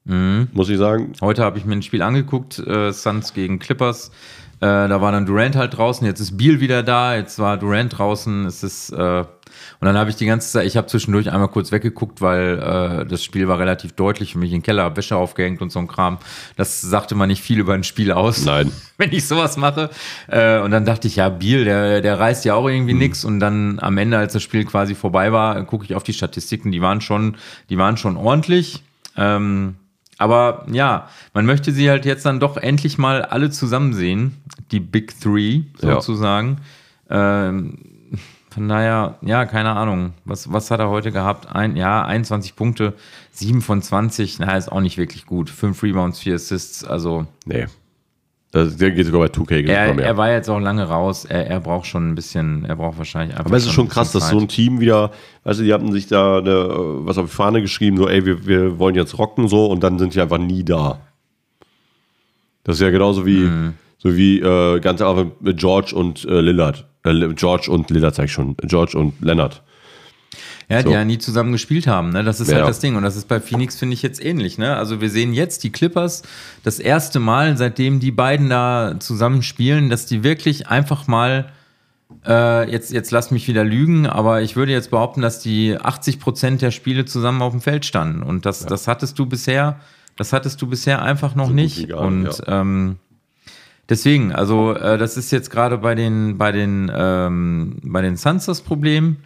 [0.05, 0.49] mhm.
[0.53, 1.13] muss ich sagen.
[1.21, 4.11] Heute habe ich mir ein Spiel angeguckt, äh, Suns gegen Clippers.
[4.61, 7.99] Äh, da war dann Durant halt draußen, jetzt ist Beal wieder da, jetzt war Durant
[7.99, 9.25] draußen, es ist äh,
[9.81, 13.07] und dann habe ich die ganze Zeit, ich habe zwischendurch einmal kurz weggeguckt, weil äh,
[13.07, 15.87] das Spiel war relativ deutlich für mich in den Keller, Wäsche aufgehängt und so ein
[15.87, 16.19] Kram.
[16.57, 18.45] Das sagte man nicht viel über ein Spiel aus.
[18.45, 18.73] Nein.
[18.99, 19.91] Wenn ich sowas mache.
[20.27, 23.01] Äh, und dann dachte ich, ja, Biel, der, der reißt ja auch irgendwie mhm.
[23.01, 23.25] nix.
[23.25, 26.73] Und dann am Ende, als das Spiel quasi vorbei war, gucke ich auf die Statistiken,
[26.73, 27.37] die waren schon,
[27.71, 28.83] die waren schon ordentlich.
[29.17, 29.77] Ähm,
[30.19, 34.37] aber ja, man möchte sie halt jetzt dann doch endlich mal alle zusammen sehen,
[34.71, 36.59] die Big Three sozusagen.
[37.09, 37.49] Ja.
[37.49, 37.79] Ähm,
[38.51, 40.15] von daher, ja, keine Ahnung.
[40.25, 41.55] Was, was hat er heute gehabt?
[41.55, 42.95] Ein, ja, 21 Punkte,
[43.31, 44.41] 7 von 20.
[44.41, 45.49] Na, ist auch nicht wirklich gut.
[45.49, 47.27] 5 Rebounds, 4 Assists, also.
[47.45, 47.67] Nee.
[48.51, 49.67] Das, der geht sogar bei 2K.
[49.67, 51.27] Er, er war jetzt auch lange raus.
[51.27, 53.51] Er, er braucht schon ein bisschen, er braucht wahrscheinlich einfach.
[53.51, 55.11] Aber es ist schon krass, dass so ein Team wieder,
[55.45, 56.67] weißt du, die hatten sich da eine,
[57.05, 59.99] was auf die Fahne geschrieben, so, ey, wir, wir wollen jetzt rocken so und dann
[59.99, 60.99] sind die einfach nie da.
[62.65, 63.75] Das ist ja genauso wie, mhm.
[63.99, 66.87] so wie äh, ganz einfach mit George und äh, Lillard.
[67.05, 68.57] Äh, George und Lillard sag ich schon.
[68.63, 69.63] George und Leonard.
[70.69, 70.89] Ja, so.
[70.89, 72.23] die ja nie zusammen gespielt haben, ne?
[72.23, 72.57] Das ist ja.
[72.57, 72.97] halt das Ding.
[72.97, 74.77] Und das ist bei Phoenix, finde ich, jetzt ähnlich, ne?
[74.77, 76.23] Also wir sehen jetzt die Clippers
[76.63, 81.51] das erste Mal, seitdem die beiden da zusammen spielen, dass die wirklich einfach mal
[82.27, 86.21] äh, jetzt, jetzt lass mich wieder lügen, aber ich würde jetzt behaupten, dass die 80
[86.21, 88.23] Prozent der Spiele zusammen auf dem Feld standen.
[88.23, 88.67] Und das, ja.
[88.69, 89.81] das hattest du bisher,
[90.17, 91.93] das hattest du bisher einfach noch so nicht.
[91.93, 92.61] und ja.
[92.61, 92.97] ähm,
[93.89, 98.45] Deswegen, also äh, das ist jetzt gerade bei den bei den ähm, bei den Suns
[98.45, 99.17] das Problem.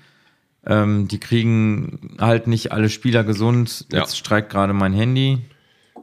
[0.65, 3.87] Ähm, die kriegen halt nicht alle Spieler gesund.
[3.93, 4.01] Ja.
[4.01, 5.39] Jetzt streikt gerade mein Handy.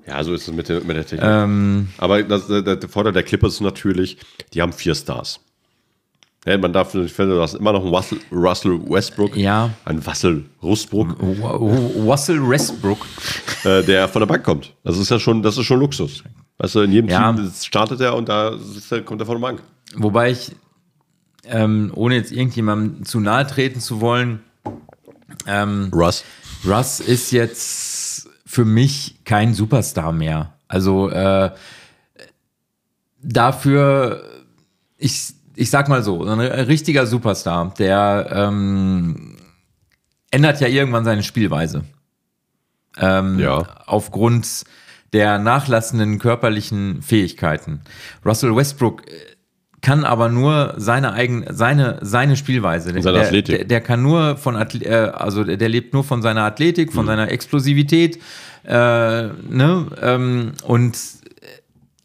[0.06, 1.30] Ja, so ist es mit der, mit der Technik.
[1.30, 4.18] Ähm, Aber das, der, der Vorteil der Clippers ist natürlich,
[4.54, 5.40] die haben vier Stars.
[6.46, 9.36] Ja, man darf, ich finde, das immer noch ein Russell, Russell Westbrook.
[9.36, 9.72] Ja.
[9.86, 11.16] Ein Russell Rustbrook.
[11.22, 13.06] Russell Westbrook.
[13.66, 14.74] Äh, der von der Bank kommt.
[14.84, 16.24] Das ist ja schon, das ist schon Luxus.
[16.58, 17.32] Weißt du, in jedem ja.
[17.34, 18.56] Team startet er und da
[19.06, 19.62] kommt er von der Bank.
[19.96, 20.56] Wobei ich,
[21.46, 24.40] ähm, ohne jetzt irgendjemandem zu nahe treten zu wollen,
[25.48, 26.24] ähm, Russ.
[26.66, 30.54] Russ ist jetzt für mich kein Superstar mehr.
[30.68, 31.52] Also äh,
[33.22, 34.24] dafür,
[34.98, 39.38] ich, ich sag mal so, ein richtiger Superstar, der ähm,
[40.32, 41.84] ändert ja irgendwann seine Spielweise.
[42.98, 43.84] Ähm, ja.
[43.86, 44.64] Aufgrund
[45.14, 47.82] der nachlassenden körperlichen Fähigkeiten.
[48.26, 49.12] Russell Westbrook äh,
[49.82, 53.58] kann aber nur seine eigene seine seine Spielweise seine der, Athletik.
[53.58, 57.06] Der, der, kann nur von Athlet, äh, also der lebt nur von seiner Athletik von
[57.06, 57.08] mhm.
[57.08, 58.20] seiner Explosivität
[58.64, 60.98] äh, ne ähm, und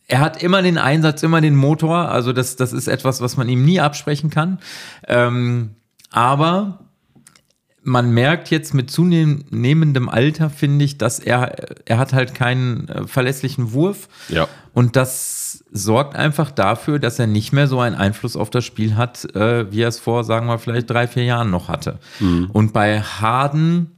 [0.06, 3.48] er hat immer den Einsatz immer den Motor also das das ist etwas was man
[3.48, 4.58] ihm nie absprechen kann
[5.08, 5.70] ähm,
[6.10, 6.80] aber
[7.84, 13.06] man merkt jetzt mit zunehmendem Alter, finde ich, dass er, er hat halt keinen äh,
[13.06, 14.08] verlässlichen Wurf.
[14.30, 14.48] Ja.
[14.72, 15.43] Und das
[15.76, 19.70] sorgt einfach dafür, dass er nicht mehr so einen Einfluss auf das Spiel hat, äh,
[19.72, 21.98] wie er es vor, sagen wir, vielleicht drei, vier Jahren noch hatte.
[22.20, 22.48] Mhm.
[22.52, 23.90] Und bei Harden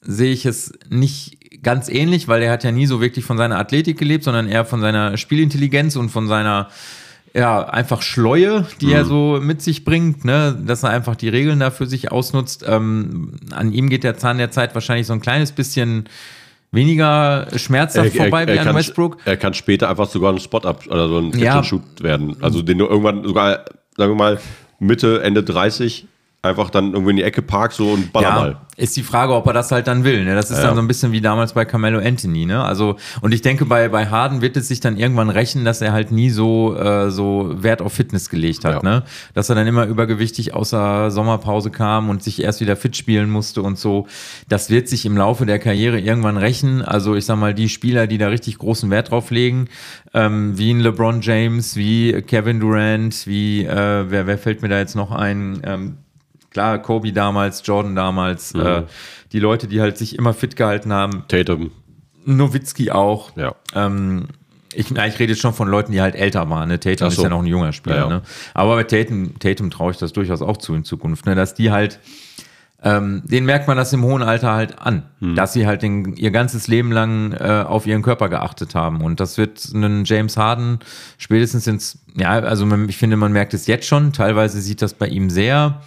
[0.00, 3.58] sehe ich es nicht ganz ähnlich, weil er hat ja nie so wirklich von seiner
[3.58, 6.68] Athletik gelebt, sondern eher von seiner Spielintelligenz und von seiner
[7.34, 8.92] ja, einfach Schleue, die mhm.
[8.92, 12.64] er so mit sich bringt, ne, dass er einfach die Regeln da für sich ausnutzt.
[12.66, 16.08] Ähm, an ihm geht der Zahn der Zeit wahrscheinlich so ein kleines bisschen
[16.72, 19.18] weniger schmerzhaft er, vorbei er, er wie an Westbrook.
[19.24, 22.36] Er kann später einfach sogar ein Spot-Up oder so ein Catch-and-Shoot werden.
[22.40, 23.64] Also den du irgendwann sogar,
[23.96, 24.40] sagen wir mal,
[24.78, 26.06] Mitte, Ende 30
[26.42, 28.56] einfach dann irgendwie in die Ecke park so und baller ja, mal.
[28.76, 30.24] Ist die Frage, ob er das halt dann will.
[30.24, 30.34] Ne?
[30.34, 32.46] Das ist ja, dann so ein bisschen wie damals bei Carmelo Anthony.
[32.46, 32.64] Ne?
[32.64, 35.92] Also, und ich denke, bei, bei Harden wird es sich dann irgendwann rächen, dass er
[35.92, 38.82] halt nie so, äh, so Wert auf Fitness gelegt hat.
[38.82, 38.82] Ja.
[38.82, 39.02] Ne?
[39.34, 43.60] Dass er dann immer übergewichtig außer Sommerpause kam und sich erst wieder fit spielen musste
[43.60, 44.06] und so.
[44.48, 46.80] Das wird sich im Laufe der Karriere irgendwann rächen.
[46.80, 49.68] Also, ich sag mal, die Spieler, die da richtig großen Wert drauf legen,
[50.14, 54.78] ähm, wie ein LeBron James, wie Kevin Durant, wie, äh, wer, wer fällt mir da
[54.78, 55.60] jetzt noch ein?
[55.64, 55.98] Ähm,
[56.50, 58.60] klar, Kobe damals, Jordan damals, mhm.
[58.60, 58.82] äh,
[59.32, 61.24] die Leute, die halt sich immer fit gehalten haben.
[61.28, 61.70] Tatum.
[62.24, 63.36] Nowitzki auch.
[63.36, 63.54] Ja.
[63.74, 64.26] Ähm,
[64.72, 66.68] ich, ich rede jetzt schon von Leuten, die halt älter waren.
[66.68, 66.78] Ne?
[66.78, 67.16] Tatum so.
[67.16, 67.96] ist ja noch ein junger Spieler.
[67.96, 68.08] Ja, ja.
[68.08, 68.22] Ne?
[68.54, 71.34] Aber bei Tatum, Tatum traue ich das durchaus auch zu in Zukunft, ne?
[71.34, 71.98] dass die halt,
[72.82, 75.34] ähm, denen merkt man das im hohen Alter halt an, hm.
[75.34, 79.02] dass sie halt den, ihr ganzes Leben lang äh, auf ihren Körper geachtet haben.
[79.02, 80.78] Und das wird einen James Harden
[81.18, 84.12] spätestens ins, ja, also ich finde, man merkt es jetzt schon.
[84.12, 85.82] Teilweise sieht das bei ihm sehr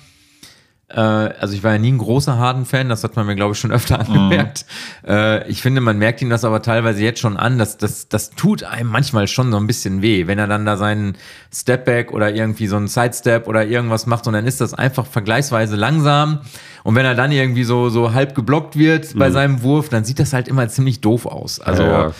[0.99, 3.71] also ich war ja nie ein großer Harden-Fan, das hat man mir, glaube ich, schon
[3.73, 4.15] öfter mhm.
[4.15, 4.65] angemerkt.
[5.03, 5.09] Mhm.
[5.09, 8.31] Äh, ich finde, man merkt ihm das aber teilweise jetzt schon an, dass das, das
[8.31, 11.17] tut einem manchmal schon so ein bisschen weh, wenn er dann da seinen
[11.53, 15.75] Stepback oder irgendwie so einen Sidestep oder irgendwas macht und dann ist das einfach vergleichsweise
[15.75, 16.39] langsam.
[16.83, 19.33] Und wenn er dann irgendwie so, so halb geblockt wird bei mhm.
[19.33, 21.59] seinem Wurf, dann sieht das halt immer ziemlich doof aus.
[21.59, 22.11] Also ja, ja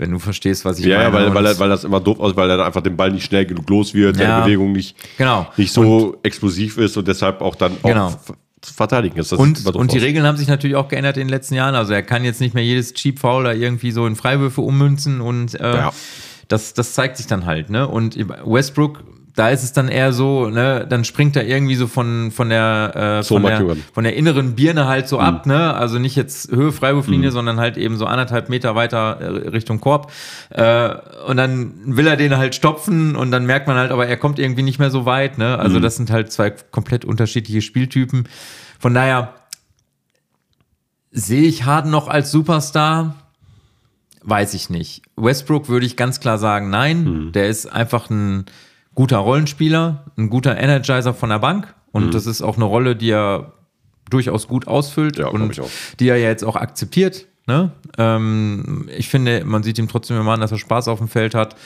[0.00, 1.08] wenn du verstehst, was ich ja, meine.
[1.08, 3.24] Ja, weil, weil, er, weil das immer doof aussieht, weil er einfach den Ball nicht
[3.24, 5.46] schnell genug los wird, ja, seine Bewegung nicht, genau.
[5.56, 8.06] nicht so und, explosiv ist und deshalb auch dann genau.
[8.06, 8.18] auch
[8.62, 9.30] zu verteidigen ist.
[9.30, 11.74] Das und und die Regeln haben sich natürlich auch geändert in den letzten Jahren.
[11.74, 15.20] Also er kann jetzt nicht mehr jedes Cheap Foul da irgendwie so in Freiwürfe ummünzen
[15.20, 15.92] und äh, ja.
[16.48, 17.70] das, das zeigt sich dann halt.
[17.70, 17.86] Ne?
[17.86, 19.04] Und Westbrook
[19.40, 23.20] da ist es dann eher so, ne, dann springt er irgendwie so von, von der,
[23.20, 25.24] äh, von, der von der inneren Birne halt so mhm.
[25.24, 25.72] ab, ne?
[25.72, 27.32] Also nicht jetzt Höhe Freiwurflinie, mhm.
[27.32, 30.12] sondern halt eben so anderthalb Meter weiter äh, Richtung Korb.
[30.50, 30.90] Äh,
[31.26, 34.38] und dann will er den halt stopfen und dann merkt man halt, aber er kommt
[34.38, 35.58] irgendwie nicht mehr so weit, ne?
[35.58, 35.82] Also mhm.
[35.84, 38.28] das sind halt zwei komplett unterschiedliche Spieltypen.
[38.78, 39.32] Von daher
[41.12, 43.14] sehe ich Harden noch als Superstar.
[44.22, 45.00] Weiß ich nicht.
[45.16, 47.04] Westbrook würde ich ganz klar sagen, nein.
[47.04, 47.32] Mhm.
[47.32, 48.44] Der ist einfach ein
[49.00, 51.74] guter Rollenspieler, ein guter Energizer von der Bank.
[51.90, 52.10] Und mhm.
[52.10, 53.54] das ist auch eine Rolle, die er
[54.10, 55.58] durchaus gut ausfüllt ja, und
[55.98, 57.26] die er ja jetzt auch akzeptiert.
[57.46, 57.72] Ne?
[57.96, 61.34] Ähm, ich finde, man sieht ihm trotzdem immer an, dass er Spaß auf dem Feld
[61.34, 61.56] hat.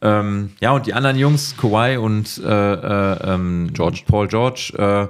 [0.00, 4.02] Ähm, ja, und die anderen Jungs, Kawhi und äh, äh, ähm, George.
[4.04, 5.06] Paul George, äh,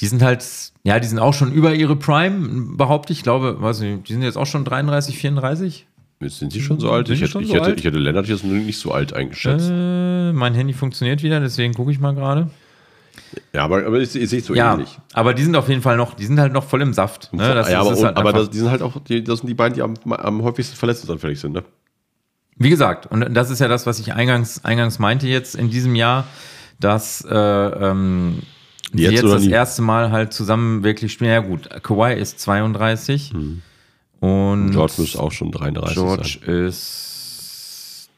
[0.00, 0.44] die sind halt,
[0.82, 3.20] ja, die sind auch schon über ihre Prime, behaupte ich.
[3.20, 5.86] Ich glaube, weiß nicht, die sind jetzt auch schon 33, 34.
[6.28, 7.08] Sind Sie schon so alt?
[7.08, 7.78] Ich hätte, ich, so hätte, alt?
[7.78, 9.70] ich hätte Lennart jetzt nicht so alt eingeschätzt.
[9.70, 12.50] Äh, mein Handy funktioniert wieder, deswegen gucke ich mal gerade.
[13.52, 14.98] Ja, aber, aber ich, ich sehe so ja, ähnlich.
[15.12, 17.32] Aber die sind auf jeden Fall noch, die sind halt noch voll im Saft.
[17.32, 17.54] Ne?
[17.54, 19.74] Das, ja, aber, halt aber das, die sind halt auch, die, das sind die beiden,
[19.74, 21.64] die am, am häufigsten verletzungsanfällig sind, ne?
[22.56, 25.94] Wie gesagt, und das ist ja das, was ich eingangs, eingangs meinte jetzt in diesem
[25.94, 26.26] Jahr,
[26.78, 28.42] dass äh, ähm,
[28.92, 29.50] jetzt, jetzt das nie?
[29.50, 31.30] erste Mal halt zusammen wirklich spielen.
[31.30, 33.32] Ja gut, Kawhi ist 32.
[33.32, 33.62] Hm.
[34.22, 36.66] Und George müsste auch schon 33 George sein.
[36.66, 38.08] ist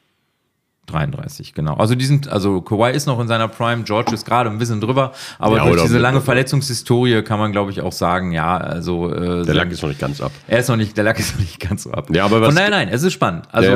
[0.85, 1.73] 33, genau.
[1.73, 4.79] Also die sind, also Kawhi ist noch in seiner Prime, George ist gerade ein bisschen
[4.79, 9.11] drüber, aber ja, durch diese lange Verletzungshistorie kann man, glaube ich, auch sagen, ja, also
[9.11, 10.31] äh, der Lack ist noch nicht ganz ab.
[10.47, 12.07] Er ist noch nicht, der Lack ist noch nicht ganz so ab.
[12.13, 13.47] Ja, aber was, Von nein, nein, es ist spannend.
[13.51, 13.75] Also ja,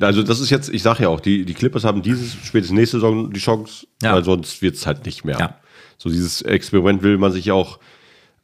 [0.00, 0.06] ja.
[0.06, 2.98] Also das ist jetzt, ich sage ja auch, die, die Clippers haben dieses, spätestens nächste
[2.98, 4.12] Saison die Chance, ja.
[4.12, 5.38] weil sonst wird es halt nicht mehr.
[5.38, 5.54] Ja.
[5.96, 7.78] So dieses Experiment will man sich auch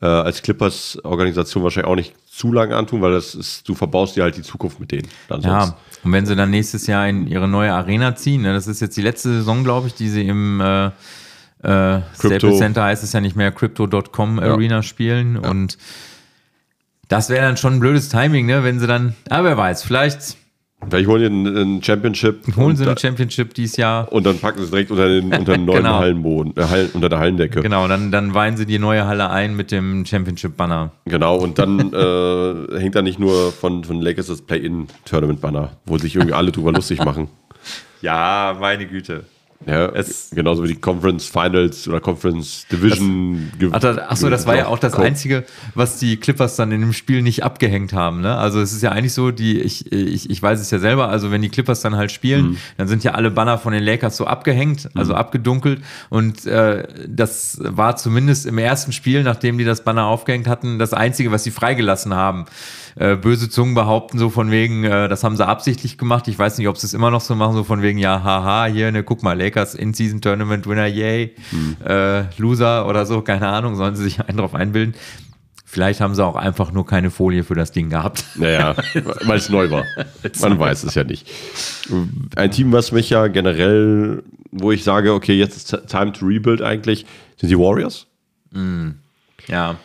[0.00, 4.24] äh, als Clippers-Organisation wahrscheinlich auch nicht zu lange antun, weil das ist, du verbaust dir
[4.24, 5.08] halt die Zukunft mit denen.
[5.40, 8.80] ja, und wenn sie dann nächstes Jahr in ihre neue Arena ziehen, ne, das ist
[8.80, 13.12] jetzt die letzte Saison, glaube ich, die sie im äh, äh, Staples Center heißt es
[13.12, 14.52] ja nicht mehr Crypto.com ja.
[14.52, 15.50] Arena spielen ja.
[15.50, 15.78] und
[17.08, 20.36] das wäre dann schon ein blödes Timing, ne, wenn sie dann, aber wer weiß, vielleicht
[20.88, 22.56] Vielleicht holen die einen Championship.
[22.56, 24.10] Holen sie einen Championship dieses Jahr.
[24.12, 25.98] Und dann packen sie es direkt unter den, unter den neuen genau.
[25.98, 27.60] Hallenboden, äh, Hall, unter der Hallendecke.
[27.60, 30.92] Genau, dann, dann weihen sie die neue Halle ein mit dem Championship-Banner.
[31.06, 36.14] Genau, und dann äh, hängt da nicht nur von, von Lakers das Play-In-Tournament-Banner, wo sich
[36.14, 37.28] irgendwie alle drüber lustig machen.
[38.02, 39.24] Ja, meine Güte.
[39.64, 43.50] Ja, es, genauso wie die Conference Finals oder Conference Division.
[43.58, 47.22] Das, achso, das war ja auch das Einzige, was die Clippers dann in dem Spiel
[47.22, 48.20] nicht abgehängt haben.
[48.20, 48.36] Ne?
[48.36, 51.30] Also es ist ja eigentlich so, die, ich, ich, ich weiß es ja selber, also
[51.30, 52.58] wenn die Clippers dann halt spielen, mhm.
[52.76, 55.18] dann sind ja alle Banner von den Lakers so abgehängt, also mhm.
[55.18, 55.82] abgedunkelt.
[56.10, 60.92] Und äh, das war zumindest im ersten Spiel, nachdem die das Banner aufgehängt hatten, das
[60.92, 62.46] Einzige, was sie freigelassen haben.
[62.98, 66.28] Äh, böse Zungen behaupten so von wegen, äh, das haben sie absichtlich gemacht.
[66.28, 68.66] Ich weiß nicht, ob sie es immer noch so machen, so von wegen, ja, haha,
[68.66, 71.76] hier, ne, guck mal, Lakers In-Season Tournament Winner, yay, hm.
[71.86, 74.94] äh, Loser oder so, keine Ahnung, sollen sie sich einen drauf einbilden.
[75.68, 78.24] Vielleicht haben sie auch einfach nur keine Folie für das Ding gehabt.
[78.36, 78.76] Naja,
[79.24, 79.84] weil es neu war.
[80.40, 81.28] Man weiß es ja nicht.
[82.36, 86.62] Ein Team, was mich ja generell, wo ich sage, okay, jetzt ist time to rebuild
[86.62, 87.04] eigentlich,
[87.36, 88.06] sind die Warriors.
[88.52, 88.90] Mm.
[89.48, 89.76] Ja.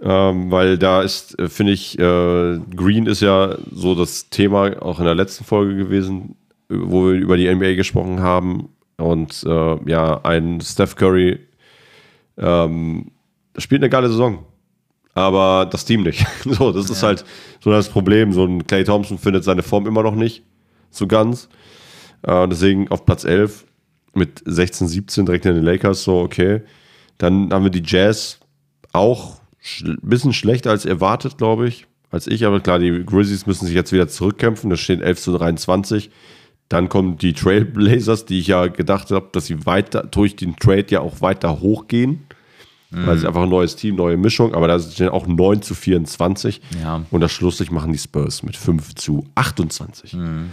[0.00, 4.98] Ähm, weil da ist, äh, finde ich, äh, Green ist ja so das Thema auch
[4.98, 6.36] in der letzten Folge gewesen,
[6.68, 8.68] wo wir über die NBA gesprochen haben.
[8.96, 11.40] Und äh, ja, ein Steph Curry
[12.38, 13.10] ähm,
[13.58, 14.44] spielt eine geile Saison.
[15.14, 16.26] Aber das Team nicht.
[16.44, 17.24] so, das ist halt
[17.60, 18.32] so das Problem.
[18.32, 20.42] So ein Clay Thompson findet seine Form immer noch nicht
[20.90, 21.48] so ganz.
[22.22, 23.64] Äh, deswegen auf Platz 11
[24.14, 26.04] mit 16, 17 direkt in den Lakers.
[26.04, 26.62] So, okay.
[27.18, 28.40] Dann haben wir die Jazz
[28.92, 29.40] auch
[29.82, 31.86] ein bisschen schlechter als erwartet, glaube ich.
[32.10, 34.70] Als ich, aber klar, die Grizzlies müssen sich jetzt wieder zurückkämpfen.
[34.70, 36.10] Das steht 11 zu 23.
[36.68, 40.86] Dann kommen die Trailblazers, die ich ja gedacht habe, dass sie weiter durch den Trade
[40.88, 42.26] ja auch weiter hochgehen.
[42.90, 43.06] Mhm.
[43.06, 46.60] Weil es einfach ein neues Team, neue Mischung, aber da sind auch 9 zu 24.
[46.80, 47.02] Ja.
[47.10, 50.14] Und das schlusslich machen die Spurs mit 5 zu 28.
[50.14, 50.50] Mhm.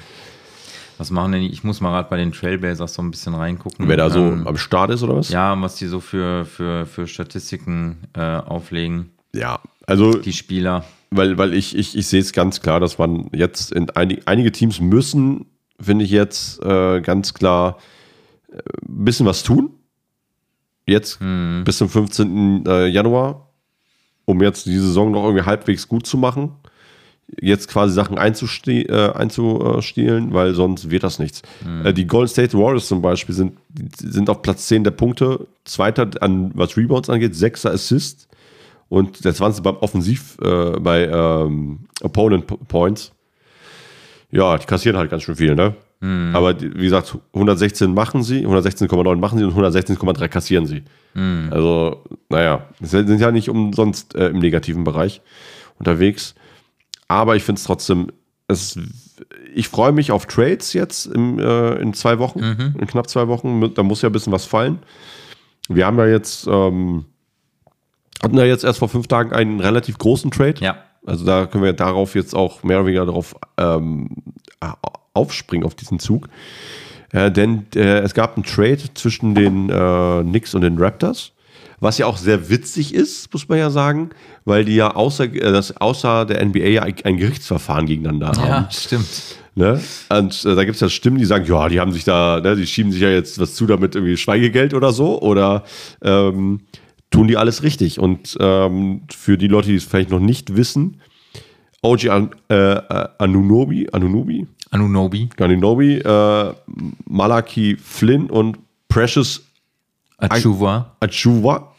[0.97, 1.49] Was machen denn die?
[1.49, 3.87] Ich muss mal gerade bei den Trailblazers so ein bisschen reingucken.
[3.87, 5.29] Wer da so ähm, am Start ist oder was?
[5.29, 9.09] Ja, was die so für, für, für Statistiken äh, auflegen.
[9.33, 10.13] Ja, also.
[10.13, 10.85] Die Spieler.
[11.09, 14.51] Weil, weil ich, ich, ich sehe es ganz klar, dass man jetzt in einig, einige
[14.51, 15.45] Teams müssen,
[15.81, 17.77] finde ich jetzt äh, ganz klar
[18.51, 19.71] ein äh, bisschen was tun.
[20.85, 21.63] Jetzt hm.
[21.63, 22.65] bis zum 15.
[22.65, 23.49] Äh, Januar,
[24.25, 26.55] um jetzt die Saison noch irgendwie halbwegs gut zu machen
[27.39, 31.41] jetzt quasi Sachen einzuste äh, einzustielen, weil sonst wird das nichts.
[31.65, 31.85] Mhm.
[31.85, 33.57] Äh, die Golden State Warriors zum Beispiel sind,
[33.97, 38.27] sind auf Platz 10 der Punkte, Zweiter an was Rebounds angeht, Sechster Assist
[38.89, 43.13] und der 20 beim Offensiv äh, bei ähm, Opponent Points.
[44.31, 45.75] Ja, die kassieren halt ganz schön viel, ne?
[45.99, 46.35] Mhm.
[46.35, 50.83] Aber wie gesagt, 116 machen sie, 116,9 machen sie und 116,3 kassieren sie.
[51.13, 51.49] Mhm.
[51.51, 55.21] Also, naja, sie sind ja nicht umsonst äh, im negativen Bereich
[55.77, 56.33] unterwegs.
[57.07, 58.07] Aber ich finde es trotzdem,
[58.47, 58.79] es,
[59.53, 62.75] ich freue mich auf Trades jetzt im, äh, in zwei Wochen, mhm.
[62.79, 63.73] in knapp zwei Wochen.
[63.73, 64.79] Da muss ja ein bisschen was fallen.
[65.69, 67.05] Wir haben ja jetzt, ähm,
[68.23, 70.55] hatten ja jetzt erst vor fünf Tagen einen relativ großen Trade.
[70.61, 70.77] Ja.
[71.05, 74.09] Also da können wir darauf jetzt auch mehr oder weniger darauf ähm,
[75.13, 76.27] aufspringen, auf diesen Zug.
[77.11, 81.33] Äh, denn äh, es gab einen Trade zwischen den äh, Knicks und den Raptors.
[81.79, 84.11] Was ja auch sehr witzig ist, muss man ja sagen,
[84.45, 88.47] weil die ja außer, äh, das, außer der NBA ja ein Gerichtsverfahren gegeneinander haben.
[88.47, 89.07] Ja, stimmt.
[89.55, 89.81] Ne?
[90.09, 92.55] Und äh, da gibt es ja Stimmen, die sagen, ja, die haben sich da, ne,
[92.55, 95.63] die schieben sich ja jetzt was zu damit irgendwie Schweigegeld oder so oder
[96.01, 96.61] ähm,
[97.11, 97.99] tun die alles richtig.
[97.99, 101.01] Und ähm, für die Leute, die es vielleicht noch nicht wissen,
[101.83, 102.81] OG An äh,
[103.17, 106.53] Anunobi, Anunobi, Anunobi, Anunobi äh,
[107.05, 109.43] Malaki Flynn und Precious
[110.17, 110.95] Achuva.
[110.99, 111.71] Achuva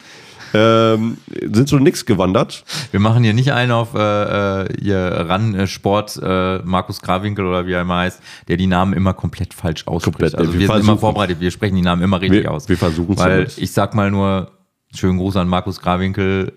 [0.55, 1.17] ähm,
[1.51, 2.65] sind so nix gewandert.
[2.91, 7.47] Wir machen hier nicht einen auf äh, äh hier ran äh, Sport äh, Markus Grawinkel
[7.47, 10.05] oder wie er immer heißt, der die Namen immer komplett falsch ausspricht.
[10.05, 12.69] Komplett, also wir, wir sind immer vorbereitet, wir sprechen die Namen immer richtig wir, aus.
[12.69, 13.19] Wir versuchen es.
[13.19, 14.51] Weil ich sag mal nur,
[14.95, 16.53] schönen Gruß an Markus Grawinkel,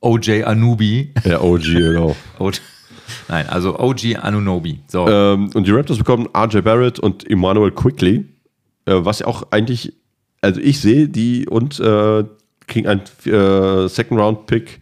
[0.00, 1.12] OJ Anubi.
[1.24, 2.16] Ja, OG, genau.
[3.28, 4.80] Nein, also OG Anunobi.
[4.86, 5.08] So.
[5.08, 8.24] Ähm, und die Raptors bekommen RJ Barrett und Emmanuel Quickly,
[8.86, 9.92] äh, was ja auch eigentlich,
[10.40, 12.24] also ich sehe die und äh,
[12.66, 14.80] kriegen einen äh, Second-Round-Pick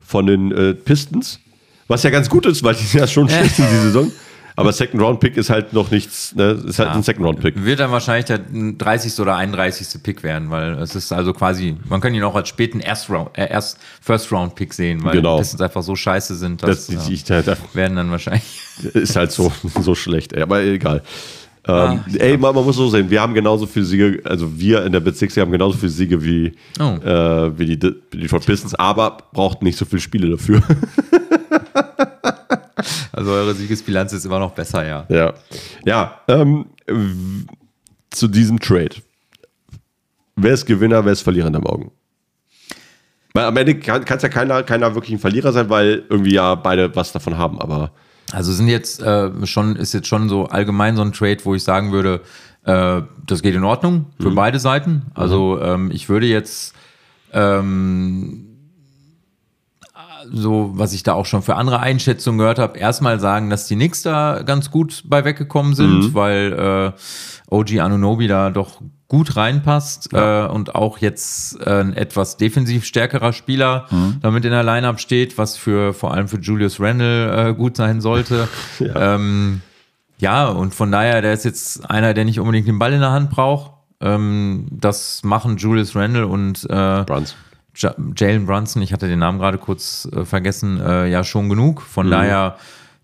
[0.00, 1.40] von den äh, Pistons.
[1.88, 4.12] Was ja ganz gut ist, weil die sind ja schon schlecht in dieser Saison.
[4.56, 6.52] Aber Second-Round-Pick ist halt noch nichts, ne?
[6.66, 6.94] ist halt ja.
[6.94, 7.64] ein Second-Round-Pick.
[7.64, 9.18] Wird dann wahrscheinlich der 30.
[9.18, 10.02] oder 31.
[10.02, 13.50] Pick werden, weil es ist also quasi, man kann ihn auch als späten Erst-Round, äh,
[13.50, 15.36] Erst First-Round-Pick sehen, weil genau.
[15.36, 18.44] die Pistons einfach so scheiße sind, dass das, die, ja, halt, werden dann wahrscheinlich.
[18.94, 21.02] Ist halt so, so schlecht, ey, aber egal.
[21.66, 24.84] Ähm, ah, ey, man, man, muss so sehen, wir haben genauso viele Siege, also wir
[24.84, 26.98] in der Bezirksliga haben genauso viele Siege wie, oh.
[27.02, 30.62] äh, wie die Detroit Pistons, aber braucht nicht so viele Spiele dafür.
[33.12, 35.06] also eure Siegesbilanz ist immer noch besser, ja.
[35.08, 35.34] Ja,
[35.84, 36.66] ja ähm,
[38.10, 38.96] zu diesem Trade.
[40.36, 41.92] Wer ist Gewinner, wer ist Verlierer in der Augen?
[43.34, 46.54] Weil am Ende kann es ja keiner, keiner wirklich ein Verlierer sein, weil irgendwie ja
[46.54, 47.90] beide was davon haben, aber
[48.32, 51.62] also sind jetzt äh, schon, ist jetzt schon so allgemein so ein Trade, wo ich
[51.62, 52.20] sagen würde,
[52.64, 54.34] äh, das geht in Ordnung für mhm.
[54.34, 55.06] beide Seiten.
[55.14, 56.74] Also ähm, ich würde jetzt
[57.32, 58.53] ähm,
[60.32, 63.74] so, was ich da auch schon für andere Einschätzungen gehört habe, erstmal sagen, dass die
[63.74, 66.14] Knicks da ganz gut bei weggekommen sind, mhm.
[66.14, 70.46] weil äh, OG Anunobi da doch gut reinpasst ja.
[70.46, 74.16] äh, und auch jetzt äh, ein etwas defensiv stärkerer Spieler mhm.
[74.22, 78.00] damit in der Lineup steht, was für vor allem für Julius Randle äh, gut sein
[78.00, 78.48] sollte.
[78.78, 79.14] ja.
[79.14, 79.60] Ähm,
[80.18, 83.10] ja, und von daher, der ist jetzt einer, der nicht unbedingt den Ball in der
[83.10, 83.72] Hand braucht.
[84.00, 87.36] Ähm, das machen Julius Randle und äh, Brunson.
[87.74, 91.82] Jalen Brunson, ich hatte den Namen gerade kurz äh, vergessen, äh, ja schon genug.
[91.82, 92.12] Von mhm.
[92.12, 92.56] daher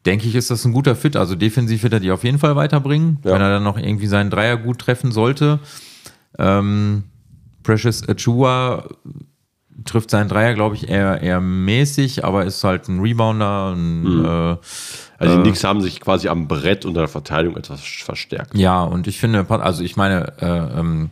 [0.06, 1.16] denke ich, ist das ein guter Fit.
[1.16, 3.32] Also defensiv wird er die auf jeden Fall weiterbringen, ja.
[3.32, 5.60] wenn er dann noch irgendwie seinen Dreier gut treffen sollte.
[6.38, 7.04] Ähm,
[7.62, 8.84] Precious Achua
[9.84, 13.74] trifft seinen Dreier, glaube ich, eher, eher mäßig, aber ist halt ein Rebounder.
[13.74, 14.24] Ein, mhm.
[14.24, 14.56] äh,
[15.18, 18.54] also die Knicks haben sich quasi am Brett unter der Verteidigung etwas verstärkt.
[18.54, 21.10] Ja, und ich finde, also ich meine, äh, ähm,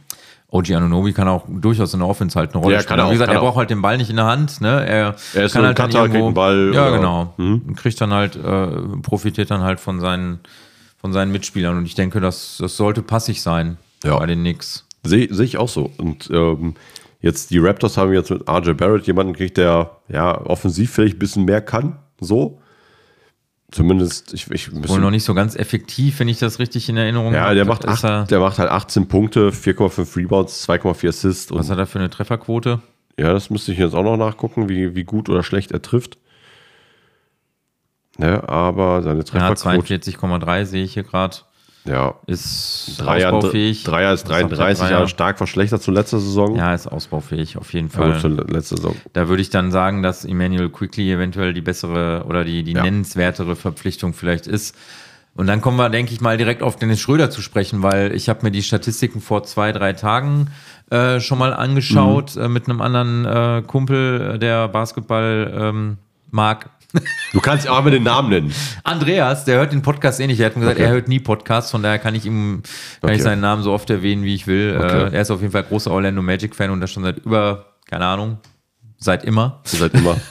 [0.50, 3.06] OG Anunobi kann auch durchaus in der Offense halt eine Rolle ja, spielen.
[3.08, 4.62] Wie gesagt, er braucht halt den Ball nicht in der Hand.
[4.62, 4.86] Ne?
[4.86, 6.72] Er, er ist kann halt Cutter, irgendwo, den Ball.
[6.74, 6.96] Ja, oder?
[6.96, 7.34] genau.
[7.36, 7.76] Mhm.
[7.76, 8.66] Kriegt dann halt, äh,
[9.02, 10.40] profitiert dann halt von seinen,
[10.98, 11.76] von seinen Mitspielern.
[11.76, 14.18] Und ich denke, das, das sollte passig sein ja.
[14.18, 14.86] bei den Knicks.
[15.04, 15.90] Sehe seh ich auch so.
[15.98, 16.74] Und ähm,
[17.20, 21.18] jetzt die Raptors haben jetzt mit RJ Barrett jemanden gekriegt, der ja offensiv vielleicht ein
[21.18, 21.98] bisschen mehr kann.
[22.20, 22.58] So.
[23.70, 27.34] Zumindest, ich, ich Wohl noch nicht so ganz effektiv, wenn ich das richtig in Erinnerung
[27.34, 27.36] habe.
[27.36, 31.52] Ja, der macht, acht, der macht halt 18 Punkte, 4,5 Rebounds, 2,4 Assists.
[31.52, 32.80] Was hat er für eine Trefferquote?
[33.18, 36.16] Ja, das müsste ich jetzt auch noch nachgucken, wie, wie gut oder schlecht er trifft.
[38.16, 39.92] Ne, aber seine Trefferquote.
[39.92, 41.36] Ja, 42,3 sehe ich hier gerade.
[41.84, 42.14] Ja.
[42.26, 43.84] Ist Dreier, ausbaufähig.
[43.84, 46.56] Dreier ist 33, Jahre stark verschlechtert zur letzten Saison.
[46.56, 48.10] Ja, ist ausbaufähig, auf jeden Fall.
[48.10, 48.96] Ja, zur letzten Saison.
[49.14, 52.82] Da würde ich dann sagen, dass Emmanuel Quickly eventuell die bessere oder die, die ja.
[52.82, 54.76] nennenswertere Verpflichtung vielleicht ist.
[55.34, 58.28] Und dann kommen wir, denke ich mal, direkt auf Dennis Schröder zu sprechen, weil ich
[58.28, 60.48] habe mir die Statistiken vor zwei, drei Tagen
[60.90, 62.42] äh, schon mal angeschaut mhm.
[62.42, 65.98] äh, mit einem anderen äh, Kumpel, der Basketball ähm,
[66.32, 66.70] mag
[67.32, 68.54] Du kannst auch mal den Namen nennen.
[68.82, 70.40] Andreas, der hört den Podcast eh nicht.
[70.40, 70.84] Er hat gesagt, okay.
[70.84, 72.62] er hört nie Podcasts, von daher kann ich ihm
[73.00, 73.16] kann okay.
[73.16, 74.74] ich seinen Namen so oft erwähnen, wie ich will.
[74.78, 75.08] Okay.
[75.08, 78.06] Äh, er ist auf jeden Fall großer Orlando Magic-Fan und das schon seit über, keine
[78.06, 78.38] Ahnung,
[78.96, 79.60] seit immer.
[79.64, 80.16] Seit immer.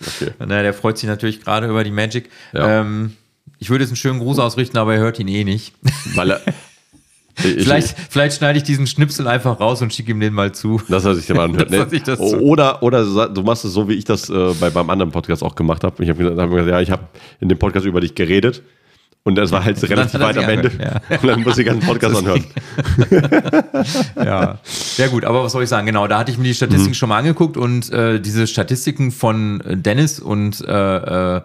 [0.00, 0.30] Okay.
[0.38, 2.30] naja, der freut sich natürlich gerade über die Magic.
[2.52, 2.82] Ja.
[2.82, 3.16] Ähm,
[3.58, 5.74] ich würde jetzt einen schönen Gruß ausrichten, aber er hört ihn eh nicht.
[6.14, 6.40] Weil er,
[7.38, 10.80] vielleicht, vielleicht schneide ich diesen Schnipsel einfach raus und schicke ihm den mal zu.
[10.88, 11.70] Dass er sich den mal anhört.
[11.70, 12.36] nee.
[12.36, 15.54] oder, oder du machst es so, wie ich das äh, bei, beim anderen Podcast auch
[15.54, 16.02] gemacht habe.
[16.02, 17.04] Ich habe gesagt, hab gesagt, ja, ich habe
[17.40, 18.62] in dem Podcast über dich geredet.
[19.24, 20.70] Und das war halt relativ weit am Ende.
[20.80, 21.16] Ja.
[21.20, 22.44] Und dann muss ich den ganzen Podcast anhören.
[24.16, 24.58] ja.
[24.96, 25.86] ja, gut, aber was soll ich sagen?
[25.86, 26.94] Genau, da hatte ich mir die Statistiken mhm.
[26.94, 31.40] schon mal angeguckt und äh, diese Statistiken von Dennis und äh, äh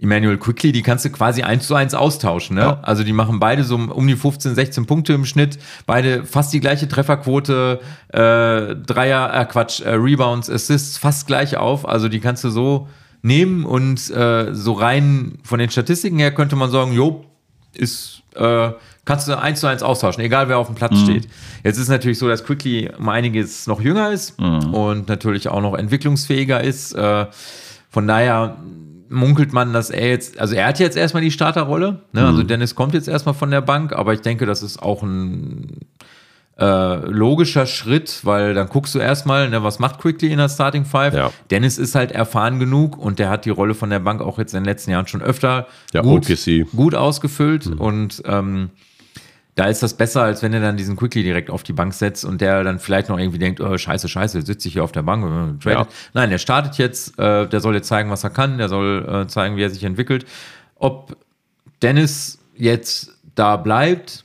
[0.00, 2.56] Emmanuel Quickly, die kannst du quasi eins zu eins austauschen.
[2.56, 2.62] Ne?
[2.62, 2.78] Ja.
[2.82, 6.60] Also die machen beide so um die 15, 16 Punkte im Schnitt, beide fast die
[6.60, 11.86] gleiche Trefferquote, äh, Dreier, äh, Quatsch, äh, Rebounds, Assists, fast gleich auf.
[11.86, 12.88] Also die kannst du so
[13.22, 17.26] nehmen und äh, so rein von den Statistiken her könnte man sagen, jo,
[17.74, 18.70] ist äh,
[19.04, 21.04] kannst du eins zu eins austauschen, egal wer auf dem Platz mhm.
[21.04, 21.28] steht.
[21.64, 24.72] Jetzt ist natürlich so, dass Quickly um einiges noch jünger ist mhm.
[24.72, 26.94] und natürlich auch noch entwicklungsfähiger ist.
[26.94, 27.26] Äh,
[27.90, 28.56] von daher
[29.10, 32.24] munkelt man, dass er jetzt, also er hat jetzt erstmal die Starterrolle, ne?
[32.24, 32.46] also mhm.
[32.46, 35.80] Dennis kommt jetzt erstmal von der Bank, aber ich denke, das ist auch ein
[36.58, 40.84] äh, logischer Schritt, weil dann guckst du erstmal, ne, was macht Quickly in der Starting
[40.84, 41.14] Five.
[41.14, 41.30] Ja.
[41.50, 44.52] Dennis ist halt erfahren genug und der hat die Rolle von der Bank auch jetzt
[44.52, 46.26] in den letzten Jahren schon öfter ja, gut,
[46.76, 47.80] gut ausgefüllt mhm.
[47.80, 48.70] und ähm,
[49.54, 52.24] da ist das besser, als wenn er dann diesen Quickly direkt auf die Bank setzt
[52.24, 55.02] und der dann vielleicht noch irgendwie denkt, oh, scheiße, scheiße, sitze ich hier auf der
[55.02, 55.62] Bank.
[55.64, 55.86] Ja.
[56.14, 59.26] Nein, der startet jetzt, äh, der soll jetzt zeigen, was er kann, der soll äh,
[59.26, 60.24] zeigen, wie er sich entwickelt.
[60.76, 61.16] Ob
[61.82, 64.24] Dennis jetzt da bleibt,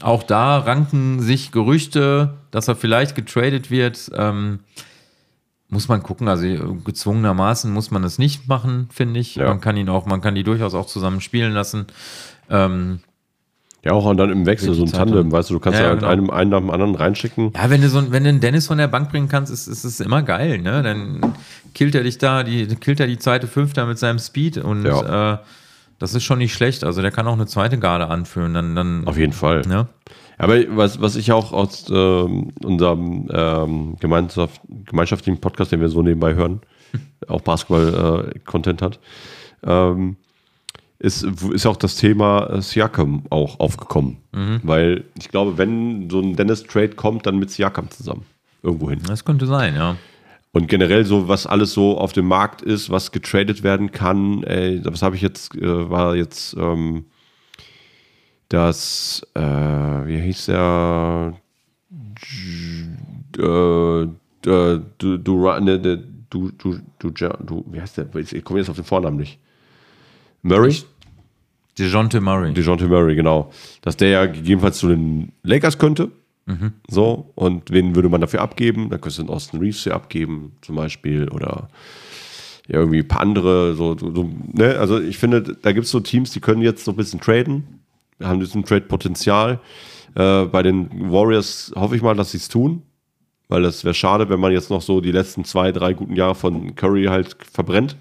[0.00, 4.10] auch da ranken sich Gerüchte, dass er vielleicht getradet wird.
[4.14, 4.60] Ähm,
[5.68, 9.36] muss man gucken, also gezwungenermaßen muss man das nicht machen, finde ich.
[9.36, 9.48] Ja.
[9.48, 11.86] Man kann ihn auch, man kann die durchaus auch zusammen spielen lassen.
[12.50, 13.00] Ähm,
[13.84, 15.90] ja, auch und dann im Wechsel, so ein Tandem, weißt du, du kannst ja, ja
[15.90, 16.12] halt genau.
[16.12, 17.52] einem einen nach dem anderen reinschicken.
[17.56, 19.84] Ja, wenn du so wenn du einen Dennis von der Bank bringen kannst, ist, ist
[19.84, 20.82] es immer geil, ne?
[20.82, 21.34] Dann
[21.74, 25.34] killt er dich da, die, killt er die zweite Fünfter mit seinem Speed und ja.
[25.34, 25.38] äh,
[25.98, 26.82] das ist schon nicht schlecht.
[26.84, 28.54] Also der kann auch eine zweite Garde anführen.
[28.54, 29.62] Dann, dann, Auf jeden Fall.
[29.62, 29.86] Ne?
[30.36, 36.02] Aber was, was ich auch aus äh, unserem ähm, Gemeinschaft, gemeinschaftlichen Podcast, den wir so
[36.02, 36.60] nebenbei hören,
[37.28, 39.00] auch Basketball-Content äh, hat,
[39.64, 40.16] ähm,
[41.02, 44.18] ist, ist auch das Thema äh, Siakam auch aufgekommen.
[44.32, 44.60] Mhm.
[44.62, 48.24] Weil ich glaube, wenn so ein Dennis-Trade kommt, dann mit Siakam zusammen.
[48.62, 49.00] Irgendwohin.
[49.02, 49.96] Das könnte sein, ja.
[50.52, 54.80] Und generell so, was alles so auf dem Markt ist, was getradet werden kann, ey,
[54.84, 57.06] was habe ich jetzt, äh, war jetzt ähm,
[58.48, 61.34] das, äh, wie hieß der?
[63.38, 64.12] Äh, du,
[64.98, 68.06] du, du, ne, du, du, du, du, wie heißt der?
[68.14, 69.40] Ich komme jetzt auf den Vornamen nicht.
[70.42, 70.76] Murray?
[71.78, 72.52] DeJounte Murray.
[72.52, 73.50] DeJounte Murray, genau.
[73.80, 76.10] Dass der ja gegebenenfalls zu den Lakers könnte.
[76.46, 76.72] Mhm.
[76.88, 78.90] So, und wen würde man dafür abgeben?
[78.90, 81.68] Da könntest du den Austin Reeves hier abgeben, zum Beispiel, oder
[82.68, 83.74] ja, irgendwie ein paar andere.
[83.74, 84.78] So, so, ne?
[84.78, 87.80] Also, ich finde, da gibt es so Teams, die können jetzt so ein bisschen traden,
[88.22, 89.60] haben diesen Trade-Potenzial.
[90.14, 92.82] Äh, bei den Warriors hoffe ich mal, dass sie es tun,
[93.48, 96.34] weil das wäre schade, wenn man jetzt noch so die letzten zwei, drei guten Jahre
[96.34, 97.96] von Curry halt verbrennt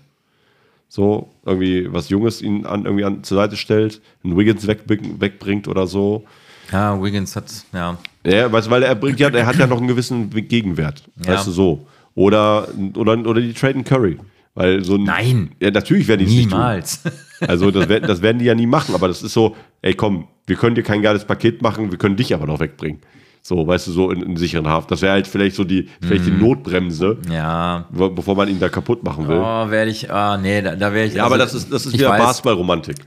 [0.91, 5.69] so irgendwie was Junges ihn an, irgendwie an, zur Seite stellt, einen Wiggins weg, wegbringt
[5.69, 6.25] oder so.
[6.69, 7.97] Ja, Wiggins hat, ja.
[8.25, 11.03] Ja, weil er bringt ja, er hat ja noch einen gewissen Gegenwert.
[11.25, 11.33] Ja.
[11.33, 11.87] Weißt du so.
[12.13, 14.17] Oder, oder, oder die traden Curry.
[14.53, 15.51] Weil so ein, Nein.
[15.61, 17.05] Ja, natürlich werden die es Niemals.
[17.05, 17.25] Nicht tun.
[17.47, 20.57] Also das, das werden die ja nie machen, aber das ist so, ey komm, wir
[20.57, 22.99] können dir kein geiles Paket machen, wir können dich aber noch wegbringen.
[23.43, 24.87] So, weißt du, so in, in sicheren Hafen.
[24.89, 26.41] Das wäre halt vielleicht so die, vielleicht die mhm.
[26.41, 27.17] Notbremse.
[27.31, 27.85] Ja.
[27.91, 29.37] Bevor man ihn da kaputt machen will.
[29.37, 31.15] Oh, werde ich, ah, nee, da, da wäre ich.
[31.15, 32.97] Ja, also, aber das ist, das ist wieder Basketball-Romantik.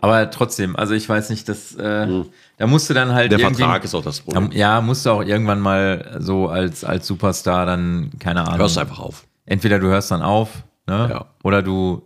[0.00, 2.26] Aber trotzdem, also ich weiß nicht, dass, äh, mhm.
[2.56, 3.30] da musst du dann halt.
[3.30, 4.50] Der Vertrag ist auch das Problem.
[4.52, 8.58] Ja, musst du auch irgendwann mal so als, als Superstar dann, keine Ahnung.
[8.58, 9.26] Hörst einfach auf.
[9.46, 11.08] Entweder du hörst dann auf, ne?
[11.10, 11.26] Ja.
[11.44, 12.02] Oder du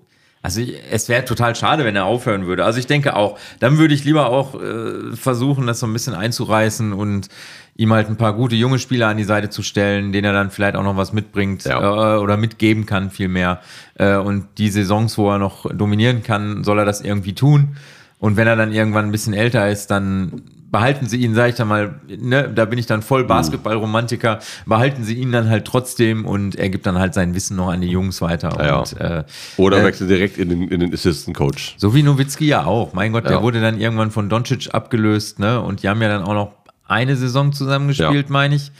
[0.47, 0.61] also
[0.93, 2.64] es wäre total schade, wenn er aufhören würde.
[2.64, 6.14] Also ich denke auch, dann würde ich lieber auch äh, versuchen, das so ein bisschen
[6.14, 7.28] einzureißen und
[7.77, 10.51] ihm halt ein paar gute junge Spieler an die Seite zu stellen, denen er dann
[10.51, 12.16] vielleicht auch noch was mitbringt ja.
[12.16, 13.61] äh, oder mitgeben kann vielmehr.
[13.95, 17.77] Äh, und die Saisons, wo er noch dominieren kann, soll er das irgendwie tun.
[18.18, 21.55] Und wenn er dann irgendwann ein bisschen älter ist, dann behalten sie ihn, sage ich
[21.55, 26.24] dann mal, ne, da bin ich dann voll Basketball-Romantiker, behalten sie ihn dann halt trotzdem
[26.24, 28.57] und er gibt dann halt sein Wissen noch an die Jungs weiter.
[28.64, 29.24] Ja, und, äh,
[29.59, 31.74] Oder äh, wechselt direkt in den, in den Assistant Coach.
[31.79, 32.95] So wie Nowitzki ja auch.
[32.95, 33.31] Mein Gott, ja.
[33.31, 35.61] der wurde dann irgendwann von Doncic abgelöst, ne?
[35.61, 36.53] Und die haben ja dann auch noch
[36.89, 38.32] eine Saison zusammengespielt, ja.
[38.32, 38.72] meine ich.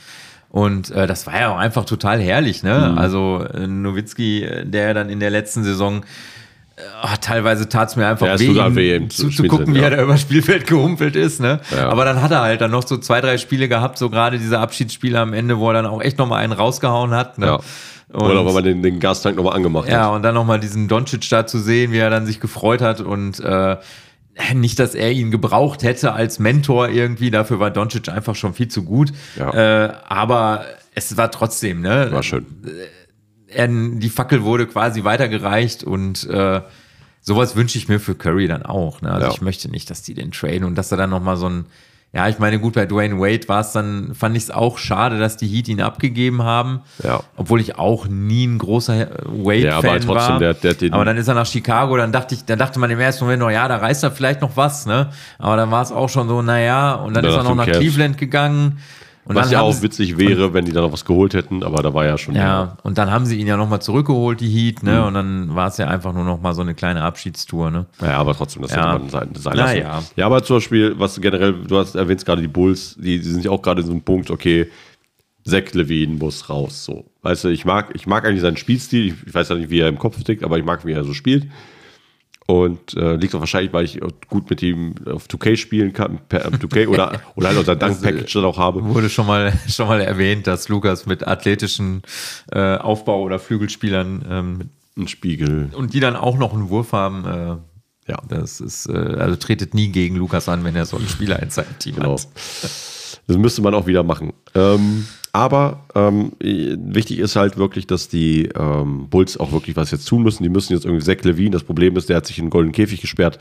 [0.49, 2.89] Und äh, das war ja auch einfach total herrlich, ne?
[2.91, 2.97] Mhm.
[2.97, 6.03] Also äh, Nowitzki, äh, der dann in der letzten Saison
[7.01, 10.03] Ach, teilweise tat es mir einfach ja, weh, weh zu, zu gucken, wie er da
[10.03, 11.39] über Spielfeld gehumpelt ist.
[11.39, 11.59] Ne?
[11.75, 11.89] Ja.
[11.89, 14.59] Aber dann hat er halt dann noch so zwei, drei Spiele gehabt, so gerade diese
[14.59, 17.39] Abschiedsspiele am Ende, wo er dann auch echt nochmal einen rausgehauen hat.
[17.39, 17.47] Ne?
[17.47, 17.59] Ja.
[18.13, 20.01] Und, Oder weil man den, den Gastank nochmal angemacht ja, hat.
[20.01, 23.01] Ja, und dann nochmal diesen Doncic da zu sehen, wie er dann sich gefreut hat
[23.01, 23.77] und äh,
[24.53, 28.67] nicht, dass er ihn gebraucht hätte als Mentor irgendwie, dafür war Doncic einfach schon viel
[28.67, 29.11] zu gut.
[29.35, 29.85] Ja.
[29.85, 32.09] Äh, aber es war trotzdem, ne?
[32.11, 32.45] War schön
[33.47, 36.61] er, die Fackel wurde quasi weitergereicht und äh,
[37.21, 39.01] sowas wünsche ich mir für Curry dann auch.
[39.01, 39.11] Ne?
[39.11, 39.33] Also ja.
[39.33, 41.65] ich möchte nicht, dass die den traden und dass er dann nochmal so ein,
[42.13, 45.19] ja, ich meine, gut, bei Dwayne Wade war es dann, fand ich es auch schade,
[45.19, 46.81] dass die Heat ihn abgegeben haben.
[47.03, 47.19] Ja.
[47.35, 50.39] Obwohl ich auch nie ein großer Wade-Fan ja, aber trotzdem, war.
[50.39, 52.89] Der, der, der, aber dann ist er nach Chicago, dann dachte ich, dann dachte man
[52.89, 55.09] im ersten Moment noch, ja, da reißt er vielleicht noch was, ne?
[55.37, 57.65] Aber dann war es auch schon so, naja, und dann, dann ist er noch nach
[57.65, 58.79] Cleveland gegangen.
[59.27, 61.93] Und was ja auch witzig wäre, wenn die da noch was geholt hätten, aber da
[61.93, 62.33] war ja schon.
[62.35, 62.77] Ja, ja.
[62.83, 65.01] und dann haben sie ihn ja nochmal zurückgeholt, die Heat, ne?
[65.01, 65.07] Mhm.
[65.07, 67.87] Und dann war es ja einfach nur nochmal so eine kleine Abschiedstour, ne?
[68.01, 68.77] Ja, aber trotzdem, das ja.
[68.77, 69.77] hätte man sein, sein lassen.
[69.79, 70.03] Ja.
[70.15, 73.43] ja, aber zum Beispiel, was generell, du hast erwähnt gerade die Bulls, die, die sind
[73.43, 74.71] ja auch gerade in so einem Punkt, okay,
[75.43, 77.05] Zach Levine muss raus, so.
[77.21, 79.79] Weißt du, ich mag, ich mag eigentlich seinen Spielstil, ich, ich weiß ja nicht, wie
[79.79, 81.47] er im Kopf tickt, aber ich mag, wie er so spielt.
[82.49, 86.47] Und äh, liegt auch wahrscheinlich, weil ich gut mit ihm auf 2K spielen kann, per
[86.47, 88.85] 2K oder, oder halt unser Dank-Package dann auch habe.
[88.85, 92.03] Wurde schon mal, schon mal erwähnt, dass Lukas mit athletischen
[92.53, 95.71] äh, Aufbau- oder Flügelspielern ähm, ein Spiegel.
[95.73, 97.25] Und die dann auch noch einen Wurf haben.
[97.25, 98.17] Äh, ja.
[98.29, 101.49] Das ist, äh, also tretet nie gegen Lukas an, wenn er so einen Spieler in
[101.49, 102.13] seinem Team genau.
[102.13, 102.27] hat.
[103.27, 104.31] Das müsste man auch wieder machen.
[104.55, 110.05] Ähm, aber ähm, wichtig ist halt wirklich, dass die ähm, Bulls auch wirklich was jetzt
[110.05, 110.43] tun müssen.
[110.43, 112.73] Die müssen jetzt irgendwie Zach Levine, das Problem ist, der hat sich in den goldenen
[112.73, 113.39] Käfig gesperrt.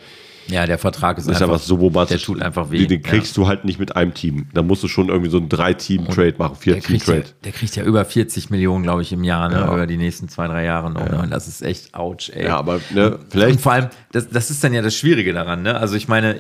[0.49, 2.79] Ja, der Vertrag ist, ist einfach, ja was so Der tut einfach weh.
[2.79, 3.43] Den, den kriegst ja.
[3.43, 4.47] du halt nicht mit einem Team.
[4.55, 7.21] Da musst du schon irgendwie so ein Drei-Team-Trade machen, Vier-Team-Trade.
[7.21, 9.57] Der, der, kriegt ja über 40 Millionen, glaube ich, im Jahr, ne?
[9.57, 9.73] Ja.
[9.73, 11.09] über die nächsten zwei, drei Jahre noch.
[11.09, 11.21] Ne?
[11.23, 12.45] Und das ist echt ouch, ey.
[12.45, 13.57] Ja, aber ne, vielleicht.
[13.57, 15.63] Und vor allem, das, das ist dann ja das Schwierige daran.
[15.63, 15.75] Ne?
[15.75, 16.39] Also ich meine,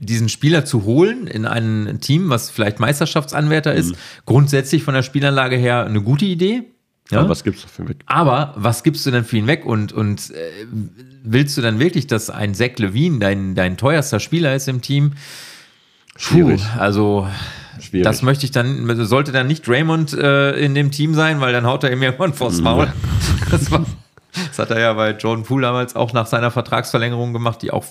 [0.00, 3.96] diesen Spieler zu holen in ein Team, was vielleicht Meisterschaftsanwärter ist, mhm.
[4.26, 6.64] grundsätzlich von der Spielanlage her eine gute Idee.
[7.10, 7.20] Ja?
[7.20, 7.98] Aber was gibst du für ihn weg?
[8.06, 9.66] Aber was gibst du denn für ihn weg?
[9.66, 10.50] Und, und äh,
[11.22, 15.12] willst du dann wirklich, dass ein Zach Levine dein, dein teuerster Spieler ist im Team?
[16.16, 16.62] Schwierig.
[16.62, 17.28] Puh, also
[17.80, 18.04] Schwierig.
[18.04, 21.66] Das möchte ich dann, sollte dann nicht Raymond äh, in dem Team sein, weil dann
[21.66, 22.64] haut er ihm irgendwann vors mhm.
[22.64, 22.92] Maul.
[23.50, 23.84] Das, war,
[24.32, 27.84] das hat er ja bei Jordan Poole damals auch nach seiner Vertragsverlängerung gemacht, die auch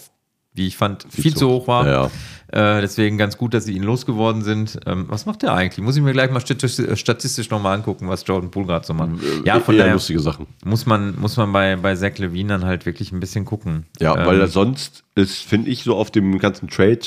[0.60, 1.88] wie ich fand, viel, viel zu hoch war.
[1.88, 2.12] Ja.
[2.52, 4.80] Äh, deswegen ganz gut, dass sie ihn losgeworden sind.
[4.86, 5.84] Ähm, was macht der eigentlich?
[5.84, 9.12] Muss ich mir gleich mal statistisch, statistisch nochmal angucken, was Jordan Poole gerade so macht.
[9.24, 10.48] Äh, ja, von daher lustige Sachen.
[10.66, 13.86] Muss man, muss man bei, bei Zach Levine dann halt wirklich ein bisschen gucken.
[14.00, 17.00] Ja, ähm, weil sonst ist, finde ich, so auf dem ganzen Trade,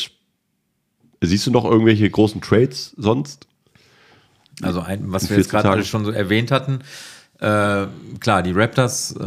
[1.21, 3.47] siehst du noch irgendwelche großen Trades sonst?
[4.63, 6.81] Also ein, was wir jetzt gerade schon so erwähnt hatten,
[7.41, 7.89] äh,
[8.21, 9.25] klar, die Raptors, äh,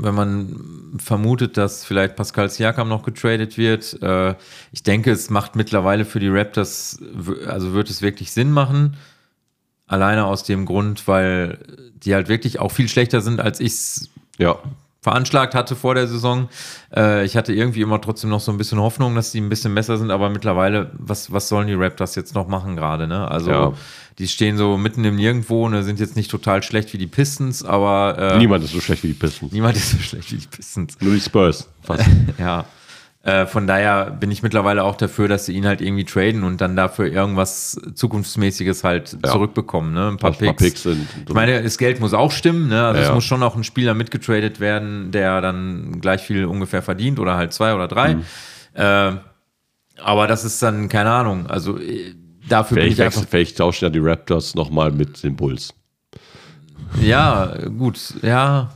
[0.00, 4.34] wenn man vermutet, dass vielleicht Pascal Siakam noch getradet wird, äh,
[4.72, 7.00] ich denke, es macht mittlerweile für die Raptors,
[7.46, 8.96] also wird es wirklich Sinn machen.
[9.86, 11.58] Alleine aus dem Grund, weil
[11.94, 14.58] die halt wirklich auch viel schlechter sind, als ich es ja
[15.06, 16.48] veranschlagt hatte vor der Saison.
[16.92, 19.72] Äh, ich hatte irgendwie immer trotzdem noch so ein bisschen Hoffnung, dass die ein bisschen
[19.72, 23.30] besser sind, aber mittlerweile, was, was sollen die Raptors jetzt noch machen gerade, ne?
[23.30, 23.72] Also ja.
[24.18, 27.64] die stehen so mitten im Nirgendwo, ne, sind jetzt nicht total schlecht wie die Pistons,
[27.64, 29.52] aber äh, niemand ist so schlecht wie die Pistons.
[29.52, 30.96] Niemand ist so schlecht wie die Pistons.
[31.00, 32.04] Nur die Spurs, fast.
[32.36, 32.64] ja.
[33.26, 36.60] Äh, von daher bin ich mittlerweile auch dafür, dass sie ihn halt irgendwie traden und
[36.60, 39.32] dann dafür irgendwas Zukunftsmäßiges halt ja.
[39.32, 39.92] zurückbekommen.
[39.94, 40.10] Ne?
[40.10, 40.44] Ein paar Picks.
[40.44, 42.68] Paar Picks sind, ich meine, das Geld muss auch stimmen.
[42.68, 42.86] Ne?
[42.86, 46.82] Also ja, es muss schon auch ein Spieler mitgetradet werden, der dann gleich viel ungefähr
[46.82, 48.14] verdient oder halt zwei oder drei.
[48.14, 48.22] Mhm.
[48.74, 49.12] Äh,
[50.00, 52.14] aber das ist dann, keine Ahnung, also äh,
[52.48, 53.28] dafür vielleicht, bin ich einfach...
[53.28, 55.74] Vielleicht tauschen ja die Raptors nochmal mit den Bulls.
[57.02, 58.70] Ja, gut, ja.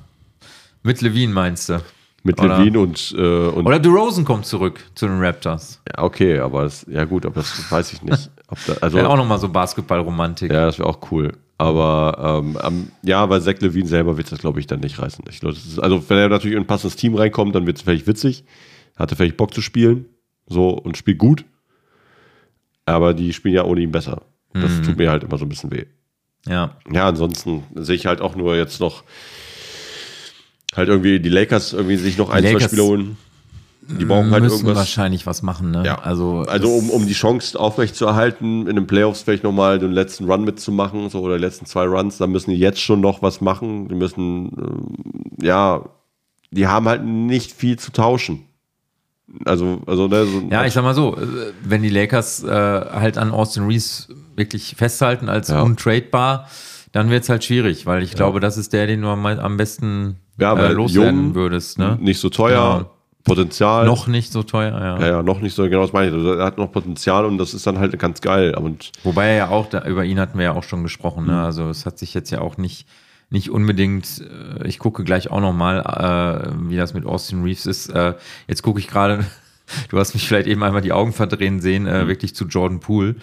[0.83, 1.81] Mit Levine meinst du?
[2.23, 3.67] Mit oder, Levine und, äh, und.
[3.67, 5.81] Oder DeRozan kommt zurück zu den Raptors.
[5.89, 8.31] Ja, okay, aber das, ja gut, aber das weiß ich nicht.
[8.49, 10.53] Ob da, also, wäre auch nochmal so Basketball-Romantik.
[10.53, 11.33] Ja, das wäre auch cool.
[11.57, 15.25] Aber ähm, ja, weil Zach Levine selber wird das, glaube ich, dann nicht reißen.
[15.31, 17.83] Ich glaub, ist, also, wenn er natürlich in ein passendes Team reinkommt, dann wird es
[17.83, 18.45] vielleicht witzig.
[18.97, 20.07] Hatte vielleicht Bock zu spielen.
[20.47, 21.45] So und spielt gut.
[22.87, 24.23] Aber die spielen ja ohne ihn besser.
[24.53, 24.83] Das mhm.
[24.83, 25.85] tut mir halt immer so ein bisschen weh.
[26.47, 26.77] Ja.
[26.91, 29.05] Ja, ansonsten sehe ich halt auch nur jetzt noch
[30.77, 33.17] halt irgendwie die Lakers irgendwie sich noch ein, Lakers zwei Spiele holen.
[33.99, 34.77] Die brauchen halt irgendwas.
[34.77, 35.83] wahrscheinlich was machen, ne?
[35.85, 35.99] Ja.
[35.99, 40.45] Also, also um, um die Chance aufrechtzuerhalten, in den Playoffs vielleicht nochmal den letzten Run
[40.45, 43.89] mitzumachen, so oder die letzten zwei Runs, dann müssen die jetzt schon noch was machen.
[43.89, 44.93] Die müssen,
[45.41, 45.85] äh, ja,
[46.51, 48.47] die haben halt nicht viel zu tauschen.
[49.45, 53.17] Also, also ne, so ja, ich sag mal so, äh, wenn die Lakers äh, halt
[53.19, 55.63] an Austin Reeves wirklich festhalten als ja.
[55.63, 56.49] untradebar,
[56.93, 58.17] dann wird es halt schwierig, weil ich ja.
[58.17, 61.79] glaube, das ist der, den du am, am besten ja, äh, loswerden jung, würdest.
[61.79, 61.99] Ne?
[62.01, 62.91] Nicht so teuer, ja.
[63.25, 63.85] Potenzial.
[63.85, 64.99] Noch nicht so teuer, ja.
[64.99, 66.15] Ja, ja, noch nicht so, genau das meine ich.
[66.15, 68.55] Also, er hat noch Potenzial und das ist dann halt ganz geil.
[68.55, 71.33] Und Wobei er ja auch, da, über ihn hatten wir ja auch schon gesprochen, ne?
[71.33, 71.39] Mhm.
[71.39, 72.87] Also es hat sich jetzt ja auch nicht,
[73.29, 77.91] nicht unbedingt, äh, ich gucke gleich auch nochmal, äh, wie das mit Austin Reeves ist.
[77.91, 78.15] Äh,
[78.49, 79.25] jetzt gucke ich gerade,
[79.91, 82.09] du hast mich vielleicht eben einmal die Augen verdrehen sehen, äh, mhm.
[82.09, 83.17] wirklich zu Jordan Poole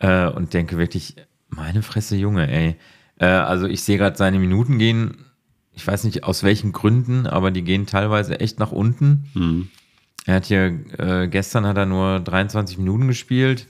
[0.00, 1.16] äh, und denke wirklich,
[1.48, 2.76] meine Fresse Junge, ey.
[3.18, 5.18] Äh, also ich sehe gerade seine Minuten gehen
[5.74, 9.30] ich weiß nicht aus welchen Gründen, aber die gehen teilweise echt nach unten.
[9.34, 9.68] Mhm.
[10.26, 13.66] Er hat hier, äh, gestern hat er nur 23 Minuten gespielt.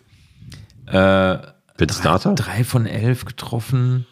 [0.87, 1.39] Äh,
[1.79, 2.35] Mit Starter?
[2.35, 4.07] Drei von elf getroffen,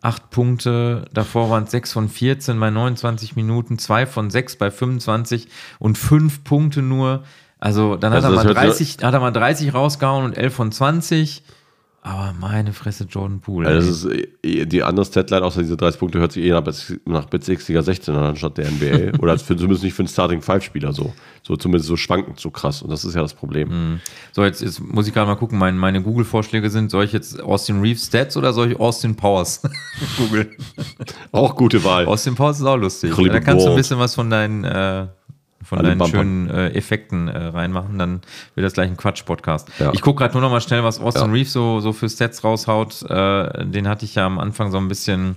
[0.00, 1.04] acht Punkte.
[1.12, 5.48] Davor waren es sechs von 14 bei 29 Minuten, zwei von sechs bei 25
[5.78, 7.24] und fünf Punkte nur.
[7.60, 10.72] Also dann also hat, er mal 30, hat er mal 30 rausgehauen und 11 von
[10.72, 11.42] 20.
[12.00, 13.68] Aber meine Fresse, Jordan Poole.
[13.68, 16.62] Also das ist eh, die andere Statline, außer diese 30 Punkte, hört sich eher
[17.06, 19.18] nach Bezirksliga 16 an, anstatt der NBA.
[19.22, 21.12] Oder für, zumindest nicht für einen Starting-Five-Spieler so.
[21.42, 22.82] So zumindest so schwankend, so krass.
[22.82, 23.68] Und das ist ja das Problem.
[23.68, 24.00] Mhm.
[24.32, 27.40] So, jetzt, jetzt muss ich gerade mal gucken, meine, meine Google-Vorschläge sind, soll ich jetzt
[27.42, 29.62] Austin Reeves Stats oder soll ich Austin Powers
[30.16, 30.56] Google?
[31.32, 32.06] Auch gute Wahl.
[32.06, 33.12] Austin Powers ist auch lustig.
[33.14, 35.08] Da kannst du ein bisschen was von deinen äh,
[35.68, 38.22] von deinen schönen äh, Effekten äh, reinmachen, dann
[38.54, 39.68] wird das gleich ein Quatsch-Podcast.
[39.78, 39.92] Ja.
[39.92, 41.32] Ich gucke gerade nur noch mal schnell, was Austin ja.
[41.32, 43.02] Reeves so, so für Stats raushaut.
[43.02, 45.36] Äh, den hatte ich ja am Anfang so ein bisschen.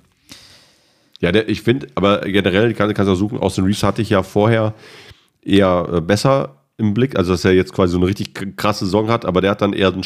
[1.19, 4.09] Ja, der, ich finde, aber generell kann, kannst du auch suchen, Austin Reeves hatte ich
[4.09, 4.73] ja vorher
[5.43, 9.09] eher äh, besser im Blick, also dass er jetzt quasi so eine richtig krasse Saison
[9.09, 10.03] hat, aber der hat dann eher ein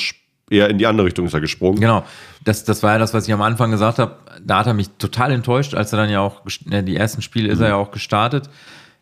[0.49, 1.79] eher in die andere Richtung ist er gesprungen.
[1.79, 2.03] Genau.
[2.43, 4.17] Das, das war ja das, was ich am Anfang gesagt habe.
[4.43, 7.51] Da hat er mich total enttäuscht, als er dann ja auch, ne, die ersten Spiele
[7.51, 8.49] ist er ja auch gestartet.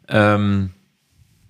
[0.07, 0.71] Ähm,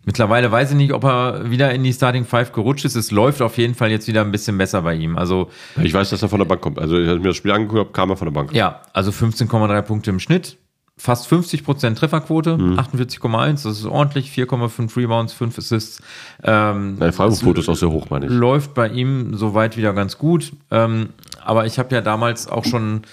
[0.06, 2.96] Mittlerweile weiß ich nicht, ob er wieder in die Starting Five gerutscht ist.
[2.96, 5.18] Es läuft auf jeden Fall jetzt wieder ein bisschen besser bei ihm.
[5.18, 5.50] Also
[5.82, 6.80] ich weiß, dass er von der Bank kommt.
[6.80, 8.54] Also, als ich mir das Spiel angeguckt habe, kam er von der Bank.
[8.54, 10.58] Ja, also 15,3 Punkte im Schnitt,
[10.98, 12.80] fast 50% Trefferquote, mhm.
[12.80, 16.02] 48,1, das ist ordentlich, 4,5 Rebounds, 5 Assists.
[16.44, 18.32] Ähm, Deine Freiwurfquote ist auch sehr hoch, meine ich.
[18.32, 20.54] Läuft bei ihm soweit wieder ganz gut.
[20.70, 21.10] Ähm,
[21.44, 23.04] aber ich habe ja damals auch schon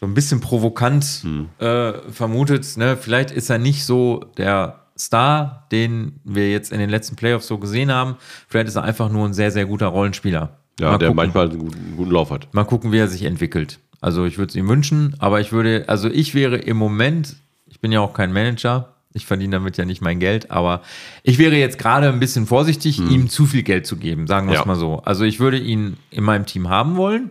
[0.00, 1.48] so ein bisschen provokant mhm.
[1.58, 2.96] äh, vermutet, ne?
[2.96, 7.58] vielleicht ist er nicht so der Star, den wir jetzt in den letzten Playoffs so
[7.58, 8.16] gesehen haben.
[8.48, 10.58] Vielleicht ist er einfach nur ein sehr, sehr guter Rollenspieler.
[10.80, 11.16] Ja, Mal der gucken.
[11.16, 12.52] manchmal einen guten, einen guten Lauf hat.
[12.52, 13.78] Mal gucken, wie er sich entwickelt.
[14.00, 17.36] Also ich würde es ihm wünschen, aber ich würde, also ich wäre im Moment,
[17.66, 20.82] ich bin ja auch kein Manager, ich verdiene damit ja nicht mein Geld, aber
[21.22, 23.10] ich wäre jetzt gerade ein bisschen vorsichtig, hm.
[23.10, 24.66] ihm zu viel Geld zu geben, sagen wir es ja.
[24.66, 24.98] mal so.
[24.98, 27.30] Also ich würde ihn in meinem Team haben wollen,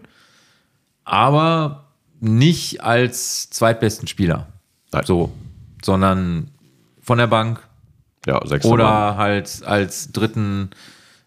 [1.03, 1.85] aber
[2.19, 4.47] nicht als zweitbesten Spieler.
[4.91, 5.05] Nein.
[5.05, 5.31] So,
[5.83, 6.49] sondern
[7.05, 7.59] von der Bank.
[8.25, 9.17] Ja, Oder Mann.
[9.17, 10.71] halt als dritten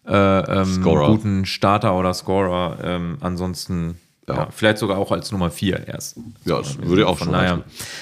[0.05, 2.77] äh, ähm, guten Starter oder Scorer.
[2.83, 4.35] Ähm, ansonsten ja.
[4.35, 4.47] ja.
[4.51, 6.17] vielleicht sogar auch als Nummer vier erst.
[6.43, 7.61] Ja, das würde ich auch schon naja.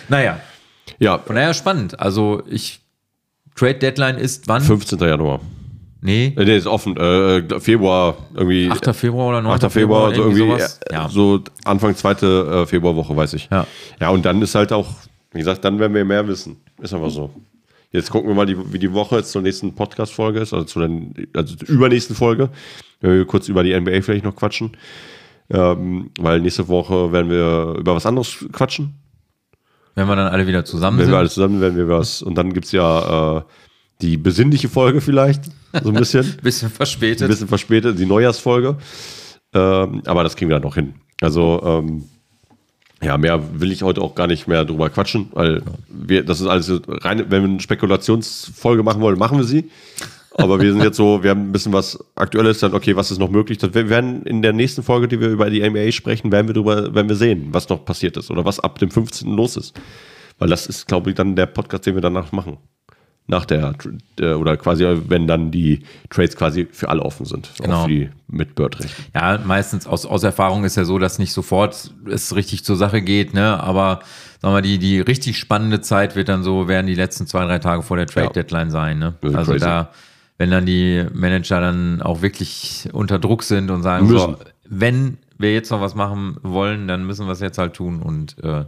[0.10, 0.40] Naja.
[0.98, 1.20] Ja.
[1.20, 2.00] Von daher spannend.
[2.00, 2.80] Also ich
[3.56, 4.62] Trade Deadline ist wann?
[4.62, 4.98] 15.
[5.00, 5.42] Januar.
[6.02, 6.34] Nee.
[6.38, 6.96] Äh, nee, ist offen.
[6.98, 8.70] Äh, Februar irgendwie.
[8.72, 8.96] 8.
[8.96, 9.64] Februar oder 9.
[9.64, 9.72] 8.
[9.72, 10.40] Februar, so irgendwie.
[10.40, 10.80] Sowas.
[10.92, 11.10] Ja.
[11.10, 13.50] So Anfang zweite äh, Februarwoche, weiß ich.
[13.52, 13.68] Ja.
[14.00, 14.88] Ja, und dann ist halt auch,
[15.32, 16.58] wie gesagt, dann werden wir mehr wissen.
[16.80, 17.32] Ist einfach so.
[17.92, 20.80] Jetzt gucken wir mal, die, wie die Woche jetzt zur nächsten Podcast-Folge ist, also zu
[20.80, 20.90] der
[21.34, 22.50] also zur übernächsten Folge.
[23.00, 24.76] Wenn wir kurz über die NBA vielleicht noch quatschen.
[25.50, 28.96] Ähm, weil nächste Woche werden wir über was anderes quatschen.
[29.96, 31.14] Wenn wir dann alle wieder zusammen Wenn sind.
[31.14, 32.22] wir alle zusammen werden wir was.
[32.22, 33.42] Und dann gibt es ja äh,
[34.02, 35.46] die besinnliche Folge vielleicht,
[35.82, 36.38] so ein bisschen.
[36.44, 37.24] bisschen verspätet.
[37.24, 38.78] Ein bisschen verspätet, die Neujahrsfolge.
[39.54, 40.96] Ähm, aber das kriegen wir dann noch hin.
[41.22, 42.04] Also, ähm,
[43.02, 46.48] ja, mehr will ich heute auch gar nicht mehr drüber quatschen, weil wir, das ist
[46.48, 49.70] alles rein, wenn wir eine Spekulationsfolge machen wollen, machen wir sie.
[50.40, 53.18] Aber wir sind jetzt so, wir haben ein bisschen was Aktuelles, dann, okay, was ist
[53.18, 53.58] noch möglich?
[53.62, 56.94] Wir werden in der nächsten Folge, die wir über die NBA sprechen, werden wir drüber,
[56.94, 59.32] werden wir sehen, was noch passiert ist oder was ab dem 15.
[59.32, 59.80] los ist.
[60.38, 62.58] Weil das ist, glaube ich, dann der Podcast, den wir danach machen
[63.28, 63.76] nach der,
[64.20, 67.52] oder quasi, wenn dann die Trades quasi für alle offen sind.
[67.62, 67.84] Genau.
[67.84, 68.94] Für die mit Bird-Recht.
[69.14, 73.02] Ja, meistens aus, aus Erfahrung ist ja so, dass nicht sofort es richtig zur Sache
[73.02, 73.62] geht, ne?
[73.62, 74.00] Aber
[74.42, 77.60] sagen wir, die, die richtig spannende Zeit wird dann so, werden die letzten zwei, drei
[77.60, 79.16] Tage vor der Trade-Deadline sein, ne?
[79.34, 79.66] Also crazy.
[79.66, 79.92] da,
[80.38, 84.36] wenn dann die Manager dann auch wirklich unter Druck sind und sagen, Müssen.
[84.36, 88.02] so, wenn wir jetzt noch was machen wollen, dann müssen wir es jetzt halt tun.
[88.02, 88.66] Und äh,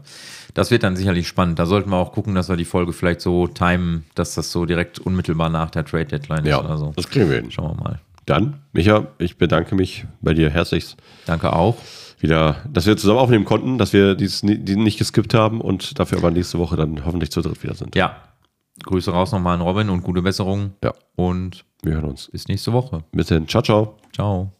[0.54, 1.60] das wird dann sicherlich spannend.
[1.60, 4.66] Da sollten wir auch gucken, dass wir die Folge vielleicht so timen, dass das so
[4.66, 6.66] direkt unmittelbar nach der Trade Deadline ja, ist.
[6.66, 7.52] Also, das kriegen wir hin.
[7.52, 8.00] Schauen wir mal.
[8.26, 10.98] Dann, Micha, ich bedanke mich bei dir herzlichst.
[11.26, 11.78] Danke auch.
[12.20, 16.18] Wieder, dass wir zusammen aufnehmen konnten, dass wir dies, die nicht geskippt haben und dafür
[16.18, 17.96] aber nächste Woche dann hoffentlich zu dritt wieder sind.
[17.96, 18.18] Ja.
[18.84, 20.74] Grüße raus nochmal an Robin und gute Besserung.
[20.84, 20.94] Ja.
[21.16, 22.30] Und wir hören uns.
[22.32, 23.04] Bis nächste Woche.
[23.12, 23.48] Bis dann.
[23.48, 23.98] Ciao, ciao.
[24.14, 24.52] Ciao.